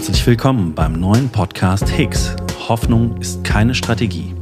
Herzlich 0.00 0.26
willkommen 0.26 0.74
beim 0.74 0.94
neuen 0.94 1.28
Podcast 1.28 1.86
Higgs. 1.86 2.34
Hoffnung 2.68 3.18
ist 3.18 3.44
keine 3.44 3.74
Strategie. 3.74 4.34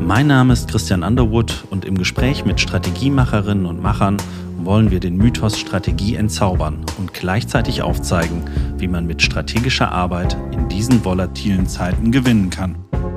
Mein 0.00 0.26
Name 0.26 0.52
ist 0.52 0.68
Christian 0.68 1.04
Underwood 1.04 1.66
und 1.70 1.84
im 1.84 1.96
Gespräch 1.96 2.44
mit 2.44 2.60
Strategiemacherinnen 2.60 3.64
und 3.66 3.80
Machern 3.80 4.16
wollen 4.56 4.90
wir 4.90 4.98
den 4.98 5.16
Mythos 5.16 5.56
Strategie 5.56 6.16
entzaubern 6.16 6.84
und 6.98 7.14
gleichzeitig 7.14 7.80
aufzeigen, 7.80 8.42
wie 8.76 8.88
man 8.88 9.06
mit 9.06 9.22
strategischer 9.22 9.92
Arbeit 9.92 10.36
in 10.50 10.68
diesen 10.68 11.04
volatilen 11.04 11.68
Zeiten 11.68 12.10
gewinnen 12.10 12.50
kann. 12.50 12.74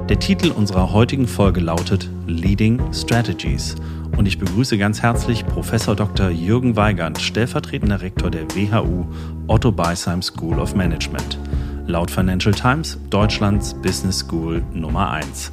Der 0.07 0.19
Titel 0.19 0.51
unserer 0.51 0.93
heutigen 0.93 1.27
Folge 1.27 1.61
lautet 1.61 2.11
Leading 2.27 2.79
Strategies 2.93 3.75
und 4.15 4.27
ich 4.27 4.37
begrüße 4.37 4.77
ganz 4.77 5.01
herzlich 5.01 5.47
Professor 5.47 5.95
Dr. 5.95 6.29
Jürgen 6.29 6.75
Weigand, 6.75 7.19
stellvertretender 7.19 8.01
Rektor 8.01 8.29
der 8.29 8.43
WHU 8.51 9.07
Otto 9.47 9.71
Beisheim 9.71 10.21
School 10.21 10.59
of 10.59 10.75
Management. 10.75 11.39
Laut 11.87 12.11
Financial 12.11 12.53
Times 12.53 12.97
Deutschlands 13.09 13.73
Business 13.73 14.19
School 14.19 14.63
Nummer 14.73 15.11
1. 15.11 15.51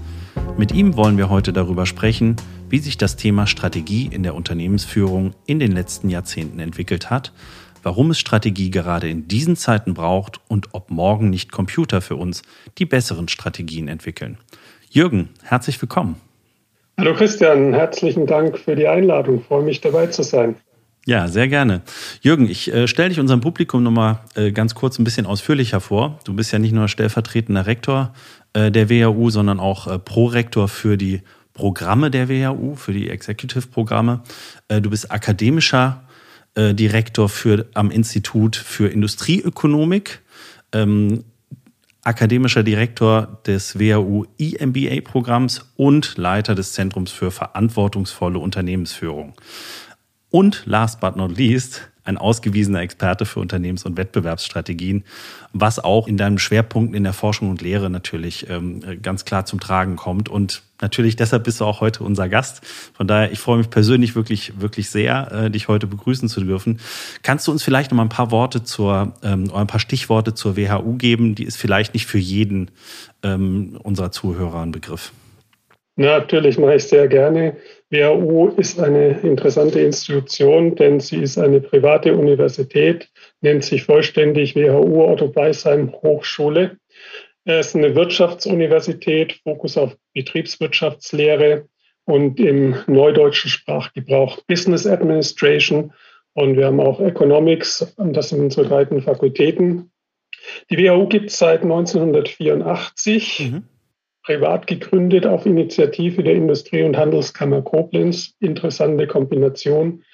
Mit 0.57 0.73
ihm 0.73 0.97
wollen 0.97 1.17
wir 1.17 1.31
heute 1.31 1.53
darüber 1.53 1.87
sprechen, 1.87 2.37
wie 2.69 2.79
sich 2.79 2.99
das 2.99 3.17
Thema 3.17 3.47
Strategie 3.47 4.09
in 4.13 4.23
der 4.23 4.35
Unternehmensführung 4.35 5.35
in 5.47 5.59
den 5.59 5.73
letzten 5.73 6.11
Jahrzehnten 6.11 6.61
entwickelt 6.61 7.11
hat, 7.11 7.33
warum 7.83 8.11
es 8.11 8.19
Strategie 8.19 8.71
gerade 8.71 9.09
in 9.09 9.27
diesen 9.27 9.57
Zeiten 9.57 9.95
braucht 9.95 10.41
und 10.49 10.69
ob 10.73 10.91
morgen 10.91 11.31
nicht 11.31 11.51
Computer 11.51 12.01
für 12.01 12.17
uns 12.17 12.43
die 12.77 12.87
besseren 12.87 13.29
Strategien 13.29 13.89
entwickeln. 13.89 14.37
Jürgen, 14.91 15.31
herzlich 15.43 15.81
willkommen. 15.81 16.17
Hallo 16.99 17.15
Christian, 17.15 17.73
herzlichen 17.73 18.27
Dank 18.27 18.59
für 18.59 18.77
die 18.77 18.89
Einladung. 18.89 19.39
Ich 19.39 19.47
freue 19.47 19.63
mich 19.63 19.81
dabei 19.81 20.09
zu 20.09 20.23
sein. 20.23 20.57
Ja, 21.09 21.27
sehr 21.27 21.49
gerne. 21.49 21.81
Jürgen, 22.21 22.51
ich 22.51 22.71
äh, 22.71 22.87
stelle 22.87 23.09
dich 23.09 23.19
unserem 23.19 23.41
Publikum 23.41 23.83
nochmal 23.83 24.21
äh, 24.35 24.53
ganz 24.53 24.75
kurz 24.75 24.99
ein 24.99 25.05
bisschen 25.05 25.25
ausführlicher 25.25 25.81
vor. 25.81 26.19
Du 26.25 26.35
bist 26.35 26.53
ja 26.53 26.59
nicht 26.59 26.73
nur 26.75 26.87
stellvertretender 26.87 27.65
Rektor 27.65 28.13
äh, 28.53 28.71
der 28.71 28.91
WHU, 28.91 29.31
sondern 29.31 29.59
auch 29.59 29.87
äh, 29.87 29.99
Prorektor 29.99 30.69
für 30.69 30.99
die 30.99 31.23
Programme 31.55 32.11
der 32.11 32.29
WHU, 32.29 32.75
für 32.75 32.93
die 32.93 33.09
Executive-Programme. 33.09 34.23
Äh, 34.69 34.83
du 34.83 34.91
bist 34.91 35.11
akademischer 35.11 36.03
äh, 36.55 36.75
Direktor 36.75 37.31
für, 37.31 37.65
am 37.73 37.91
Institut 37.91 38.57
für 38.57 38.89
Industrieökonomik. 38.89 40.21
Ähm, 40.73 41.25
akademischer 42.03 42.63
Direktor 42.63 43.41
des 43.47 43.79
WHU 43.79 44.27
EMBA-Programms 44.39 45.73
und 45.77 46.19
Leiter 46.19 46.55
des 46.55 46.75
Zentrums 46.75 47.13
für 47.13 47.31
verantwortungsvolle 47.31 48.39
Unternehmensführung. 48.39 49.33
Und 50.31 50.63
last 50.67 51.01
but 51.01 51.17
not 51.17 51.37
least, 51.37 51.89
ein 52.09 52.17
ausgewiesener 52.17 52.81
Experte 52.81 53.27
für 53.27 53.39
Unternehmens- 53.39 53.85
und 53.85 53.99
Wettbewerbsstrategien, 53.99 55.05
was 55.53 55.79
auch 55.79 56.09
in 56.09 56.17
deinen 56.17 56.39
Schwerpunkten 56.39 56.95
in 56.97 57.05
der 57.05 57.13
Forschung 57.13 57.51
und 57.51 57.61
Lehre 57.61 57.91
natürlich 57.91 58.49
ähm, 58.49 58.81
ganz 59.03 59.27
klar 59.27 59.45
zum 59.45 59.61
Tragen 59.61 59.97
kommt. 59.97 60.31
Und 60.31 60.63
natürlich 60.81 61.17
deshalb 61.17 61.45
bist 61.45 61.61
du 61.61 61.67
auch 61.67 61.83
heute 61.83 62.03
unser 62.05 62.31
Gast. 62.31 62.65
Von 62.95 63.07
daher, 63.07 63.31
ich 63.31 63.39
freue 63.39 63.59
mich 63.59 63.69
persönlich 63.69 64.15
wirklich, 64.15 64.59
wirklich 64.59 64.89
sehr, 64.89 65.31
äh, 65.33 65.51
dich 65.51 65.69
heute 65.69 65.87
begrüßen 65.87 66.31
zu 66.31 66.41
dürfen. 66.41 66.81
Kannst 67.23 67.47
du 67.47 67.53
uns 67.53 67.63
vielleicht 67.63 67.91
noch 67.91 67.97
mal 67.97 68.05
ein 68.05 68.09
paar 68.09 68.31
Worte 68.31 68.65
zur, 68.65 69.13
ähm, 69.23 69.51
oder 69.51 69.59
ein 69.61 69.67
paar 69.67 69.81
Stichworte 69.81 70.33
zur 70.33 70.57
WHU 70.57 70.95
geben? 70.97 71.35
Die 71.35 71.45
ist 71.45 71.59
vielleicht 71.59 71.93
nicht 71.93 72.07
für 72.07 72.19
jeden 72.19 72.71
ähm, 73.23 73.79
unserer 73.83 74.13
Zuhörer 74.13 74.63
ein 74.63 74.73
Begriff. 74.73 75.13
Natürlich 75.97 76.59
mache 76.59 76.77
ich 76.77 76.85
sehr 76.85 77.07
gerne. 77.07 77.57
WHU 77.91 78.49
ist 78.49 78.79
eine 78.79 79.19
interessante 79.21 79.81
Institution, 79.81 80.75
denn 80.75 81.01
sie 81.01 81.23
ist 81.23 81.39
eine 81.39 81.61
private 81.61 82.15
Universität, 82.15 83.09
nennt 83.41 83.65
sich 83.65 83.85
vollständig 83.85 84.55
WHU 84.55 85.05
Otto 85.05 85.29
Beisheim 85.29 85.93
Hochschule. 86.03 86.77
Es 87.45 87.69
ist 87.69 87.77
eine 87.77 87.95
Wirtschaftsuniversität, 87.95 89.41
Fokus 89.43 89.79
auf 89.79 89.97
Betriebswirtschaftslehre 90.13 91.67
und 92.05 92.39
im 92.39 92.77
neudeutschen 92.87 93.51
Sprachgebrauch 93.51 94.43
Business 94.47 94.87
Administration. 94.87 95.95
Und 96.35 96.59
wir 96.59 96.67
haben 96.67 96.81
auch 96.81 97.01
Economics, 97.01 97.95
das 97.97 98.29
sind 98.29 98.41
unsere 98.41 98.69
beiden 98.69 99.01
Fakultäten. 99.01 99.91
Die 100.69 100.77
WHU 100.77 101.09
gibt 101.09 101.31
es 101.31 101.39
seit 101.39 101.63
1984. 101.63 103.51
Mhm 103.51 103.65
privat 104.29 104.67
gegründet 104.67 105.25
auf 105.25 105.47
Initiative 105.47 106.23
der 106.23 106.35
Industrie- 106.35 106.83
und 106.83 106.99
Handelskammer 106.99 107.63
Koblenz. 107.63 108.35
Interessante 108.41 109.07
Kombination. 109.07 110.05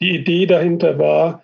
Die 0.00 0.14
Idee 0.14 0.46
dahinter 0.46 0.96
war, 1.00 1.42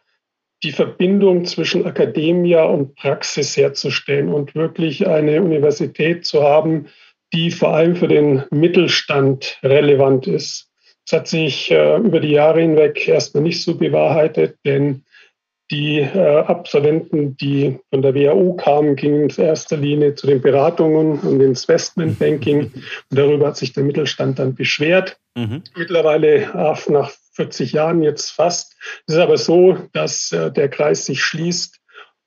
die 0.63 0.71
Verbindung 0.71 1.45
zwischen 1.45 1.85
Akademia 1.87 2.63
und 2.63 2.95
Praxis 2.95 3.57
herzustellen 3.57 4.29
und 4.29 4.55
wirklich 4.55 5.09
eine 5.09 5.43
Universität 5.43 6.25
zu 6.25 6.45
haben, 6.45 6.87
die 7.33 7.51
vor 7.51 7.75
allem 7.75 7.97
für 7.97 8.07
den 8.07 8.45
Mittelstand 8.53 9.59
relevant 9.65 10.29
ist. 10.29 10.71
Das 11.07 11.19
hat 11.19 11.27
sich 11.27 11.73
äh, 11.73 11.97
über 11.97 12.21
die 12.21 12.31
Jahre 12.31 12.61
hinweg 12.61 13.09
erstmal 13.09 13.43
nicht 13.43 13.65
so 13.65 13.77
bewahrheitet, 13.77 14.57
denn 14.65 15.03
die 15.71 15.99
äh, 16.01 16.41
Absolventen, 16.41 17.37
die 17.37 17.79
von 17.91 18.03
der 18.03 18.15
WHU 18.15 18.55
kamen, 18.55 18.97
gingen 18.97 19.31
in 19.31 19.45
erster 19.45 19.77
Linie 19.77 20.15
zu 20.15 20.27
den 20.27 20.41
Beratungen 20.41 21.21
und 21.21 21.41
ins 21.41 21.65
Investmentbanking. 21.65 22.61
Und 22.63 22.75
darüber 23.11 23.49
hat 23.49 23.57
sich 23.57 23.73
der 23.73 23.85
Mittelstand 23.85 24.39
dann 24.39 24.55
beschwert. 24.55 25.19
Mhm. 25.37 25.63
Mittlerweile 25.77 26.51
nach 26.89 27.11
40 27.33 27.73
Jahren 27.73 28.03
jetzt 28.03 28.31
fast. 28.31 28.77
Es 29.07 29.15
ist 29.15 29.21
aber 29.21 29.39
so, 29.39 29.79
dass 29.93 30.33
äh, 30.33 30.51
der 30.51 30.69
Kreis 30.69 31.07
sich 31.07 31.23
schließt 31.23 31.80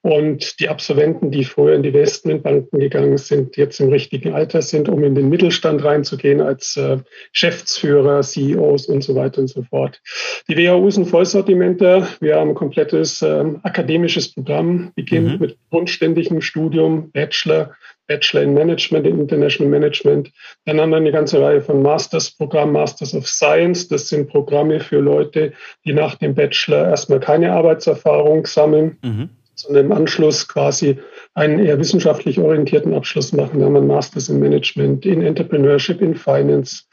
und 0.03 0.59
die 0.59 0.67
Absolventen, 0.67 1.31
die 1.31 1.45
früher 1.45 1.75
in 1.75 1.81
die 1.81 1.89
Investmentbanken 1.89 2.77
gegangen 2.77 3.17
sind, 3.17 3.55
jetzt 3.55 3.79
im 3.79 3.87
richtigen 3.87 4.33
Alter 4.33 4.61
sind, 4.61 4.89
um 4.89 5.01
in 5.01 5.15
den 5.15 5.29
Mittelstand 5.29 5.81
reinzugehen 5.81 6.41
als 6.41 6.75
äh, 6.75 6.97
Geschäftsführer, 7.31 8.19
CEOs 8.21 8.87
und 8.87 9.01
so 9.01 9.15
weiter 9.15 9.39
und 9.39 9.47
so 9.47 9.63
fort. 9.63 10.01
Die 10.49 10.57
WHU 10.57 10.89
ist 10.89 10.97
ein 10.97 11.05
Vollsortimenter. 11.05 12.05
Wir 12.19 12.35
haben 12.35 12.49
ein 12.49 12.55
komplettes 12.55 13.21
äh, 13.21 13.45
akademisches 13.63 14.33
Programm, 14.33 14.91
beginnt 14.93 15.35
mhm. 15.35 15.39
mit 15.39 15.57
grundständigem 15.69 16.41
Studium, 16.41 17.09
Bachelor, 17.11 17.73
Bachelor 18.05 18.41
in 18.41 18.53
Management, 18.53 19.07
in 19.07 19.21
International 19.21 19.71
Management. 19.71 20.33
Dann 20.65 20.81
haben 20.81 20.89
wir 20.89 20.97
eine 20.97 21.13
ganze 21.13 21.41
Reihe 21.41 21.61
von 21.61 21.81
Masters-Programmen, 21.81 22.73
Masters 22.73 23.15
of 23.15 23.25
Science. 23.25 23.87
Das 23.87 24.09
sind 24.09 24.27
Programme 24.27 24.81
für 24.81 24.99
Leute, 24.99 25.53
die 25.85 25.93
nach 25.93 26.15
dem 26.15 26.35
Bachelor 26.35 26.89
erstmal 26.89 27.21
keine 27.21 27.53
Arbeitserfahrung 27.53 28.45
sammeln. 28.45 28.97
Mhm 29.01 29.29
sondern 29.55 29.85
im 29.85 29.91
Anschluss 29.91 30.47
quasi 30.47 30.97
einen 31.33 31.59
eher 31.59 31.79
wissenschaftlich 31.79 32.39
orientierten 32.39 32.93
Abschluss 32.93 33.33
machen. 33.33 33.59
Wir 33.59 33.65
haben 33.65 33.75
einen 33.75 33.87
Masters 33.87 34.29
in 34.29 34.39
Management, 34.39 35.05
in 35.05 35.21
Entrepreneurship, 35.21 36.01
in 36.01 36.15
Finance. 36.15 36.83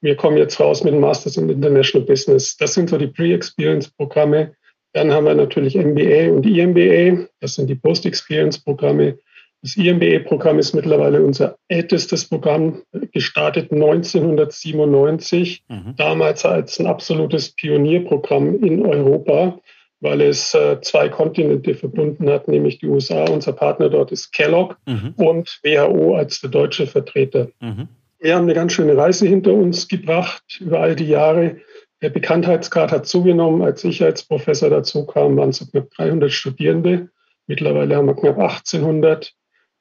Wir 0.00 0.16
kommen 0.16 0.36
jetzt 0.36 0.60
raus 0.60 0.84
mit 0.84 0.92
einem 0.92 1.02
Masters 1.02 1.36
in 1.36 1.48
International 1.48 2.06
Business. 2.06 2.56
Das 2.56 2.74
sind 2.74 2.90
so 2.90 2.98
die 2.98 3.08
Pre-Experience-Programme. 3.08 4.54
Dann 4.92 5.12
haben 5.12 5.26
wir 5.26 5.34
natürlich 5.34 5.76
MBA 5.76 6.30
und 6.30 6.46
EMBA. 6.46 7.28
Das 7.40 7.54
sind 7.54 7.68
die 7.68 7.74
Post-Experience-Programme. 7.74 9.18
Das 9.62 9.76
EMBA-Programm 9.76 10.58
ist 10.58 10.74
mittlerweile 10.74 11.22
unser 11.22 11.56
ältestes 11.68 12.28
Programm, 12.28 12.82
gestartet 13.12 13.72
1997, 13.72 15.64
mhm. 15.68 15.94
damals 15.96 16.44
als 16.44 16.78
ein 16.78 16.86
absolutes 16.86 17.50
Pionierprogramm 17.50 18.62
in 18.62 18.86
Europa 18.86 19.58
weil 20.00 20.20
es 20.20 20.54
äh, 20.54 20.80
zwei 20.80 21.08
Kontinente 21.08 21.74
verbunden 21.74 22.28
hat, 22.28 22.48
nämlich 22.48 22.78
die 22.78 22.86
USA, 22.86 23.24
unser 23.24 23.52
Partner 23.52 23.88
dort 23.88 24.12
ist 24.12 24.32
Kellogg 24.32 24.76
mhm. 24.86 25.14
und 25.16 25.60
WHO 25.62 26.16
als 26.16 26.40
der 26.40 26.50
deutsche 26.50 26.86
Vertreter. 26.86 27.48
Mhm. 27.60 27.88
Wir 28.18 28.34
haben 28.34 28.44
eine 28.44 28.54
ganz 28.54 28.72
schöne 28.72 28.96
Reise 28.96 29.26
hinter 29.26 29.52
uns 29.52 29.88
gebracht 29.88 30.58
über 30.60 30.80
all 30.80 30.96
die 30.96 31.08
Jahre. 31.08 31.58
Der 32.02 32.10
Bekanntheitsgrad 32.10 32.92
hat 32.92 33.06
zugenommen. 33.06 33.62
Als 33.62 33.84
ich 33.84 34.02
als 34.02 34.22
Professor 34.22 34.70
dazu 34.70 35.06
kam, 35.06 35.36
waren 35.36 35.50
es 35.50 35.66
knapp 35.70 35.90
300 35.90 36.30
Studierende. 36.30 37.08
Mittlerweile 37.46 37.96
haben 37.96 38.06
wir 38.06 38.14
knapp 38.14 38.38
1800. 38.38 39.32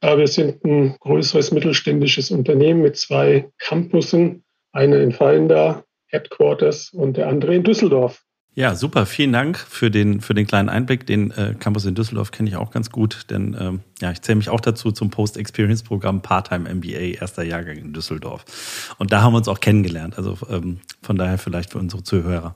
Aber 0.01 0.19
wir 0.19 0.27
sind 0.27 0.63
ein 0.65 0.95
größeres 0.99 1.51
mittelständisches 1.51 2.31
Unternehmen 2.31 2.81
mit 2.81 2.97
zwei 2.97 3.49
Campussen. 3.57 4.43
Einer 4.71 4.99
in 4.99 5.13
Fallenda, 5.13 5.83
Headquarters, 6.07 6.91
und 6.91 7.17
der 7.17 7.27
andere 7.27 7.55
in 7.55 7.63
Düsseldorf. 7.63 8.24
Ja, 8.57 8.73
super. 8.73 9.05
Vielen 9.05 9.33
Dank 9.33 9.57
für 9.57 9.91
den, 9.91 10.21
für 10.21 10.33
den 10.33 10.47
kleinen 10.47 10.69
Einblick. 10.69 11.05
Den 11.05 11.31
äh, 11.31 11.55
Campus 11.59 11.83
in 11.83 11.93
Düsseldorf 11.93 12.31
kenne 12.31 12.47
ich 12.47 12.55
auch 12.55 12.71
ganz 12.71 12.89
gut, 12.89 13.25
denn 13.29 13.53
ähm, 13.59 13.81
ja, 13.99 14.11
ich 14.11 14.21
zähle 14.21 14.37
mich 14.37 14.47
auch 14.47 14.61
dazu 14.61 14.93
zum 14.93 15.09
Post-Experience-Programm 15.09 16.21
Part-Time 16.21 16.73
MBA, 16.73 17.19
erster 17.19 17.43
Jahrgang 17.43 17.75
in 17.75 17.91
Düsseldorf. 17.91 18.45
Und 18.97 19.11
da 19.11 19.21
haben 19.21 19.33
wir 19.33 19.39
uns 19.39 19.49
auch 19.49 19.59
kennengelernt. 19.59 20.17
Also 20.17 20.37
ähm, 20.49 20.79
von 21.01 21.17
daher 21.17 21.37
vielleicht 21.37 21.71
für 21.71 21.79
unsere 21.79 22.03
Zuhörer 22.03 22.55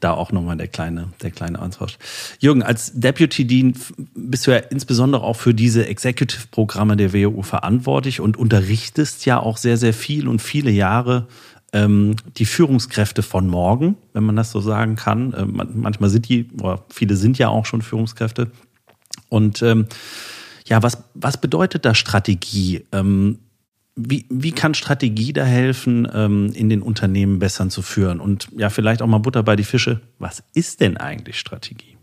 da 0.00 0.10
auch 0.10 0.32
nochmal 0.32 0.56
der 0.56 0.66
kleine, 0.66 1.10
der 1.22 1.30
kleine 1.30 1.62
Austausch. 1.62 1.98
Jürgen, 2.40 2.64
als 2.64 2.90
Deputy 2.94 3.46
Dean 3.46 3.74
bist 4.16 4.44
du 4.44 4.50
ja 4.50 4.56
insbesondere 4.56 5.22
auch 5.22 5.36
für 5.36 5.54
diese 5.54 5.86
Executive-Programme 5.86 6.96
der 6.96 7.12
WU 7.12 7.42
verantwortlich 7.42 8.20
und 8.20 8.36
unterrichtest 8.36 9.24
ja 9.24 9.38
auch 9.38 9.56
sehr, 9.56 9.76
sehr 9.76 9.94
viel 9.94 10.26
und 10.26 10.42
viele 10.42 10.72
Jahre 10.72 11.28
ähm, 11.72 12.16
die 12.36 12.46
Führungskräfte 12.46 13.22
von 13.22 13.46
morgen, 13.46 13.96
wenn 14.14 14.24
man 14.24 14.36
das 14.36 14.50
so 14.50 14.60
sagen 14.60 14.96
kann. 14.96 15.34
Ähm, 15.36 15.62
manchmal 15.74 16.08
sind 16.08 16.28
die, 16.28 16.48
oder 16.60 16.84
viele 16.88 17.16
sind 17.16 17.38
ja 17.38 17.48
auch 17.48 17.66
schon 17.66 17.82
Führungskräfte. 17.82 18.50
Und 19.28 19.62
ähm, 19.62 19.86
Ja, 20.66 20.82
was, 20.82 21.02
was 21.14 21.40
bedeutet 21.40 21.84
da 21.84 21.94
Strategie? 21.94 22.84
Ähm, 22.92 23.38
wie, 23.96 24.26
wie 24.30 24.52
kann 24.52 24.74
Strategie 24.74 25.32
da 25.32 25.44
helfen, 25.44 26.08
ähm, 26.14 26.52
in 26.54 26.68
den 26.68 26.82
Unternehmen 26.82 27.38
besser 27.38 27.68
zu 27.68 27.82
führen? 27.82 28.20
Und 28.20 28.48
ja, 28.56 28.70
vielleicht 28.70 29.02
auch 29.02 29.06
mal 29.06 29.18
Butter 29.18 29.42
bei 29.42 29.56
die 29.56 29.64
Fische. 29.64 30.00
Was 30.18 30.42
ist 30.54 30.80
denn 30.80 30.96
eigentlich 30.96 31.38
Strategie? 31.38 31.97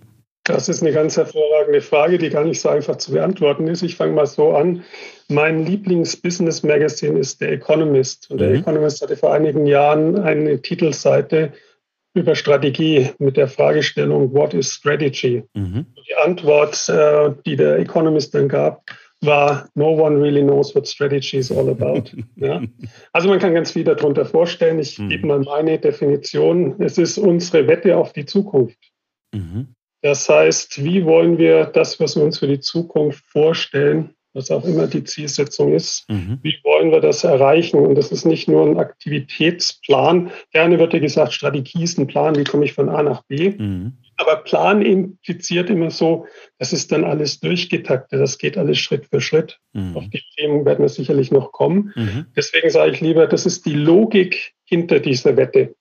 Das 0.46 0.70
ist 0.70 0.84
eine 0.84 0.94
ganz 0.94 1.18
hervorragende 1.18 1.82
Frage, 1.82 2.20
die 2.20 2.30
gar 2.30 2.44
nicht 2.44 2.62
so 2.62 2.70
einfach 2.70 2.98
zu 2.98 3.12
beantworten 3.12 3.68
ist. 3.68 3.82
Ich 3.82 3.96
fange 3.96 4.14
mal 4.14 4.28
so 4.28 4.54
an. 4.54 4.84
Mein 5.28 5.66
Lieblings-Business-Magazin 5.66 7.18
ist 7.18 7.40
The 7.40 7.46
Economist. 7.46 8.30
Und 8.30 8.38
mhm. 8.38 8.40
der 8.40 8.54
Economist 8.54 9.02
hatte 9.02 9.18
vor 9.18 9.34
einigen 9.34 9.66
Jahren 9.66 10.20
eine 10.20 10.62
Titelseite 10.62 11.52
über 12.14 12.36
Strategie 12.36 13.10
mit 13.18 13.38
der 13.38 13.48
Fragestellung, 13.48 14.34
What 14.34 14.54
is 14.54 14.72
Strategy? 14.72 15.44
Mhm. 15.56 15.88
Die 16.08 16.16
Antwort, 16.16 16.90
äh, 16.90 17.32
die 17.46 17.56
der 17.56 17.80
Economist 17.80 18.36
dann 18.36 18.48
gab, 18.48 18.84
war 19.22 19.68
No 19.74 19.94
one 19.94 20.22
really 20.22 20.44
knows 20.44 20.76
what 20.76 20.88
strategy 20.88 21.38
is 21.38 21.52
all 21.52 21.70
about. 21.70 22.12
ja. 22.36 22.62
Also 23.14 23.30
man 23.30 23.40
kann 23.40 23.56
ganz 23.56 23.72
viel 23.72 23.84
darunter 23.84 24.26
vorstellen. 24.26 24.78
Ich 24.78 25.00
mhm. 25.00 25.10
gebe 25.10 25.26
mal 25.26 25.40
meine 25.40 25.80
Definition. 25.80 26.76
Es 26.80 27.00
ist 27.00 27.18
unsere 27.18 27.68
Wette 27.68 27.98
auf 27.98 28.14
die 28.14 28.26
Zukunft. 28.26 28.78
Mhm. 29.34 29.75
Das 30.06 30.30
heißt, 30.30 30.84
wie 30.84 31.04
wollen 31.04 31.40
wir 31.40 31.66
das, 31.66 32.00
was 32.00 32.16
wir 32.16 32.22
uns 32.22 32.38
für 32.38 32.46
die 32.46 32.60
Zukunft 32.60 33.26
vorstellen, 33.26 34.14
was 34.34 34.52
auch 34.52 34.64
immer 34.64 34.86
die 34.86 35.04
Zielsetzung 35.04 35.74
ist, 35.74 36.08
mhm. 36.12 36.38
wie 36.44 36.60
wollen 36.64 36.92
wir 36.92 37.02
das 37.02 37.24
erreichen? 37.24 37.80
Und 37.80 37.96
das 37.96 38.12
ist 38.12 38.24
nicht 38.24 38.48
nur 38.48 38.68
ein 38.68 38.78
Aktivitätsplan. 38.78 40.30
Gerne 40.52 40.78
wird 40.78 40.94
ja 40.94 41.00
gesagt, 41.00 41.34
Strategie 41.34 41.82
ist 41.82 41.98
ein 41.98 42.06
Plan, 42.06 42.36
wie 42.36 42.44
komme 42.44 42.66
ich 42.66 42.74
von 42.74 42.88
A 42.88 43.02
nach 43.02 43.24
B. 43.24 43.56
Mhm. 43.58 43.94
Aber 44.18 44.36
Plan 44.44 44.84
impliziert 44.84 45.72
immer 45.72 45.90
so, 45.90 46.28
das 46.60 46.72
ist 46.72 46.92
dann 46.92 47.04
alles 47.04 47.40
durchgetaktet, 47.40 48.22
das 48.22 48.38
geht 48.38 48.60
alles 48.60 48.78
Schritt 48.78 49.08
für 49.08 49.22
Schritt. 49.22 49.58
Mhm. 49.74 49.98
Auf 49.98 50.04
die 50.10 50.22
Themen 50.38 50.66
werden 50.66 50.84
wir 50.84 50.90
sicherlich 50.90 51.32
noch 51.32 51.52
kommen. 51.52 51.94
Mhm. 51.96 52.28
Deswegen 52.36 52.70
sage 52.70 52.92
ich 52.92 53.02
lieber, 53.02 53.26
das 53.26 53.48
ist 53.48 53.66
die 53.66 53.74
Logik 53.74 54.54
hinter 54.66 55.00
dieser 55.00 55.36
Wette. 55.36 55.74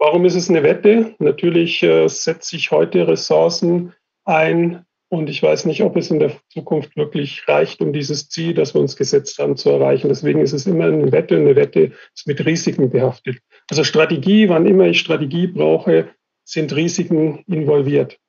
Warum 0.00 0.24
ist 0.24 0.34
es 0.34 0.48
eine 0.48 0.62
Wette? 0.62 1.14
Natürlich 1.18 1.82
äh, 1.82 2.08
setze 2.08 2.56
ich 2.56 2.70
heute 2.70 3.06
Ressourcen 3.06 3.92
ein 4.24 4.86
und 5.10 5.28
ich 5.28 5.42
weiß 5.42 5.66
nicht, 5.66 5.82
ob 5.82 5.94
es 5.96 6.10
in 6.10 6.20
der 6.20 6.32
Zukunft 6.48 6.96
wirklich 6.96 7.46
reicht, 7.46 7.82
um 7.82 7.92
dieses 7.92 8.30
Ziel, 8.30 8.54
das 8.54 8.74
wir 8.74 8.80
uns 8.80 8.96
gesetzt 8.96 9.38
haben, 9.38 9.58
zu 9.58 9.68
erreichen. 9.68 10.08
Deswegen 10.08 10.40
ist 10.40 10.54
es 10.54 10.66
immer 10.66 10.86
eine 10.86 11.12
Wette. 11.12 11.36
Eine 11.36 11.54
Wette 11.54 11.92
ist 12.14 12.26
mit 12.26 12.42
Risiken 12.46 12.88
behaftet. 12.88 13.40
Also 13.68 13.84
Strategie, 13.84 14.48
wann 14.48 14.64
immer 14.64 14.86
ich 14.86 15.00
Strategie 15.00 15.48
brauche, 15.48 16.08
sind 16.44 16.74
Risiken 16.74 17.44
involviert. 17.46 18.19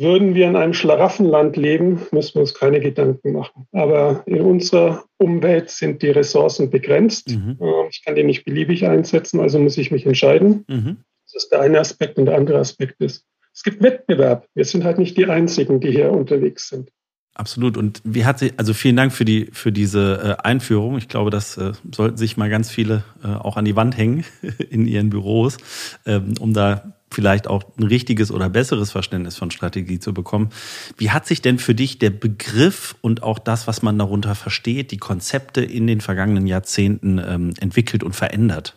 Würden 0.00 0.34
wir 0.34 0.46
in 0.46 0.56
einem 0.56 0.72
Schlaraffenland 0.72 1.58
leben, 1.58 2.00
müssen 2.10 2.36
wir 2.36 2.40
uns 2.40 2.54
keine 2.54 2.80
Gedanken 2.80 3.32
machen. 3.32 3.66
Aber 3.72 4.22
in 4.24 4.40
unserer 4.40 5.04
Umwelt 5.18 5.68
sind 5.68 6.00
die 6.00 6.08
Ressourcen 6.08 6.70
begrenzt. 6.70 7.28
Mhm. 7.28 7.58
Ähm, 7.60 7.86
ich 7.90 8.02
kann 8.02 8.14
die 8.14 8.24
nicht 8.24 8.46
beliebig 8.46 8.86
einsetzen, 8.86 9.40
also 9.40 9.58
muss 9.58 9.76
ich 9.76 9.90
mich 9.90 10.06
entscheiden. 10.06 10.64
Mhm. 10.68 11.04
Das 11.26 11.44
ist 11.44 11.50
der 11.50 11.60
eine 11.60 11.80
Aspekt. 11.80 12.18
Und 12.18 12.26
der 12.26 12.36
andere 12.36 12.58
Aspekt 12.58 12.98
ist, 13.00 13.26
es 13.52 13.62
gibt 13.62 13.82
Wettbewerb. 13.82 14.46
Wir 14.54 14.64
sind 14.64 14.84
halt 14.84 14.98
nicht 14.98 15.18
die 15.18 15.26
Einzigen, 15.26 15.80
die 15.80 15.90
hier 15.90 16.10
unterwegs 16.10 16.70
sind. 16.70 16.90
Absolut. 17.40 17.78
Und 17.78 18.02
wie 18.04 18.26
hat 18.26 18.38
sie, 18.38 18.52
also 18.58 18.74
vielen 18.74 18.96
Dank 18.96 19.14
für 19.14 19.24
die, 19.24 19.48
für 19.50 19.72
diese 19.72 20.36
äh, 20.38 20.46
Einführung. 20.46 20.98
Ich 20.98 21.08
glaube, 21.08 21.30
das 21.30 21.56
äh, 21.56 21.72
sollten 21.90 22.18
sich 22.18 22.36
mal 22.36 22.50
ganz 22.50 22.70
viele 22.70 23.02
äh, 23.24 23.28
auch 23.28 23.56
an 23.56 23.64
die 23.64 23.76
Wand 23.76 23.96
hängen 23.96 24.26
in 24.70 24.86
ihren 24.86 25.08
Büros, 25.08 25.56
ähm, 26.04 26.34
um 26.38 26.52
da 26.52 26.92
vielleicht 27.10 27.48
auch 27.48 27.62
ein 27.78 27.84
richtiges 27.84 28.30
oder 28.30 28.50
besseres 28.50 28.90
Verständnis 28.90 29.38
von 29.38 29.50
Strategie 29.50 29.98
zu 29.98 30.12
bekommen. 30.12 30.50
Wie 30.98 31.12
hat 31.12 31.26
sich 31.26 31.40
denn 31.40 31.58
für 31.58 31.74
dich 31.74 31.98
der 31.98 32.10
Begriff 32.10 32.94
und 33.00 33.22
auch 33.22 33.38
das, 33.38 33.66
was 33.66 33.80
man 33.80 33.98
darunter 33.98 34.34
versteht, 34.34 34.90
die 34.90 34.98
Konzepte 34.98 35.62
in 35.62 35.86
den 35.86 36.02
vergangenen 36.02 36.46
Jahrzehnten 36.46 37.16
ähm, 37.26 37.54
entwickelt 37.58 38.04
und 38.04 38.14
verändert? 38.14 38.76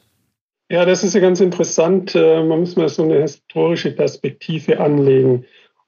Ja, 0.72 0.86
das 0.86 1.04
ist 1.04 1.16
ja 1.16 1.20
ganz 1.20 1.42
interessant. 1.42 2.16
Äh, 2.16 2.42
man 2.44 2.62
muss 2.62 2.78
mal 2.78 2.88
so 2.88 3.04
eine 3.04 3.20
historische 3.24 3.92
Perspektive 3.92 4.80
anlegen. 4.80 5.44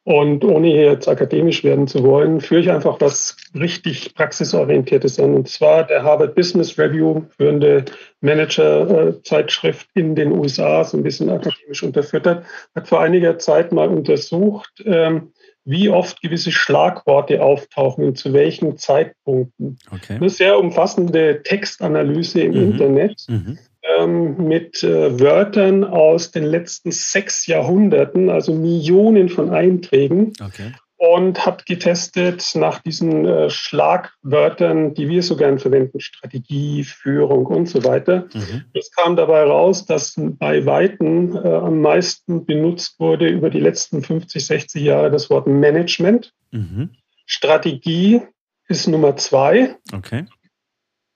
Und 0.06 0.46
ohne 0.46 0.68
hier 0.68 0.92
jetzt 0.92 1.08
akademisch 1.08 1.64
werden 1.64 1.88
zu 1.88 2.04
wollen, 2.04 2.40
führe 2.40 2.62
ich 2.62 2.70
einfach 2.70 3.02
was 3.02 3.36
richtig 3.56 4.14
praxisorientiertes 4.14 5.20
an. 5.20 5.34
Und 5.34 5.50
zwar 5.50 5.84
der 5.84 6.04
Harvard 6.04 6.36
Business 6.36 6.78
Review, 6.78 7.24
führende 7.36 7.86
Manager-Zeitschrift 8.22 9.88
in 9.96 10.14
den 10.14 10.32
USA, 10.32 10.84
so 10.84 10.96
ein 10.96 11.02
bisschen 11.02 11.32
akademisch 11.32 11.82
unterfüttert, 11.82 12.46
hat 12.76 12.88
vor 12.88 13.02
einiger 13.02 13.40
Zeit 13.40 13.72
mal 13.72 13.90
untersucht, 13.90 14.84
ähm, 14.86 15.32
wie 15.64 15.90
oft 15.90 16.22
gewisse 16.22 16.52
Schlagworte 16.52 17.42
auftauchen 17.42 18.04
und 18.06 18.16
zu 18.16 18.32
welchen 18.32 18.78
Zeitpunkten. 18.78 19.80
Okay. 19.92 20.18
Eine 20.18 20.30
sehr 20.30 20.60
umfassende 20.60 21.42
Textanalyse 21.42 22.42
im 22.42 22.52
mhm. 22.52 22.72
Internet. 22.74 23.26
Mhm 23.28 23.58
ähm, 23.98 24.48
mit 24.48 24.84
äh, 24.84 25.20
Wörtern 25.20 25.84
aus 25.84 26.32
den 26.32 26.44
letzten 26.44 26.92
sechs 26.92 27.46
Jahrhunderten, 27.48 28.30
also 28.30 28.54
Millionen 28.54 29.30
von 29.30 29.52
Einträgen. 29.52 30.34
Okay. 30.42 30.72
Und 30.98 31.46
hat 31.46 31.66
getestet 31.66 32.54
nach 32.56 32.80
diesen 32.80 33.26
äh, 33.26 33.50
Schlagwörtern, 33.50 34.94
die 34.94 35.10
wir 35.10 35.22
so 35.24 35.36
gern 35.36 35.60
verwenden, 35.60 36.00
Strategie, 36.00 36.84
Führung 36.86 37.46
und 37.46 37.68
so 37.68 37.84
weiter. 37.84 38.30
Mhm. 38.34 38.64
Es 38.74 38.92
kam 38.92 39.16
dabei 39.18 39.44
raus, 39.44 39.86
dass 39.86 40.16
bei 40.18 40.66
Weitem 40.66 41.36
äh, 41.36 41.48
am 41.48 41.82
meisten 41.82 42.46
benutzt 42.46 43.00
wurde 43.00 43.28
über 43.28 43.50
die 43.50 43.60
letzten 43.60 44.02
50, 44.02 44.46
60 44.46 44.82
Jahre 44.84 45.12
das 45.12 45.30
Wort 45.30 45.48
Management. 45.48 46.34
Mhm. 46.52 46.92
Strategie 47.26 48.22
ist 48.68 48.88
Nummer 48.88 49.18
zwei. 49.18 49.76
Okay 49.94 50.26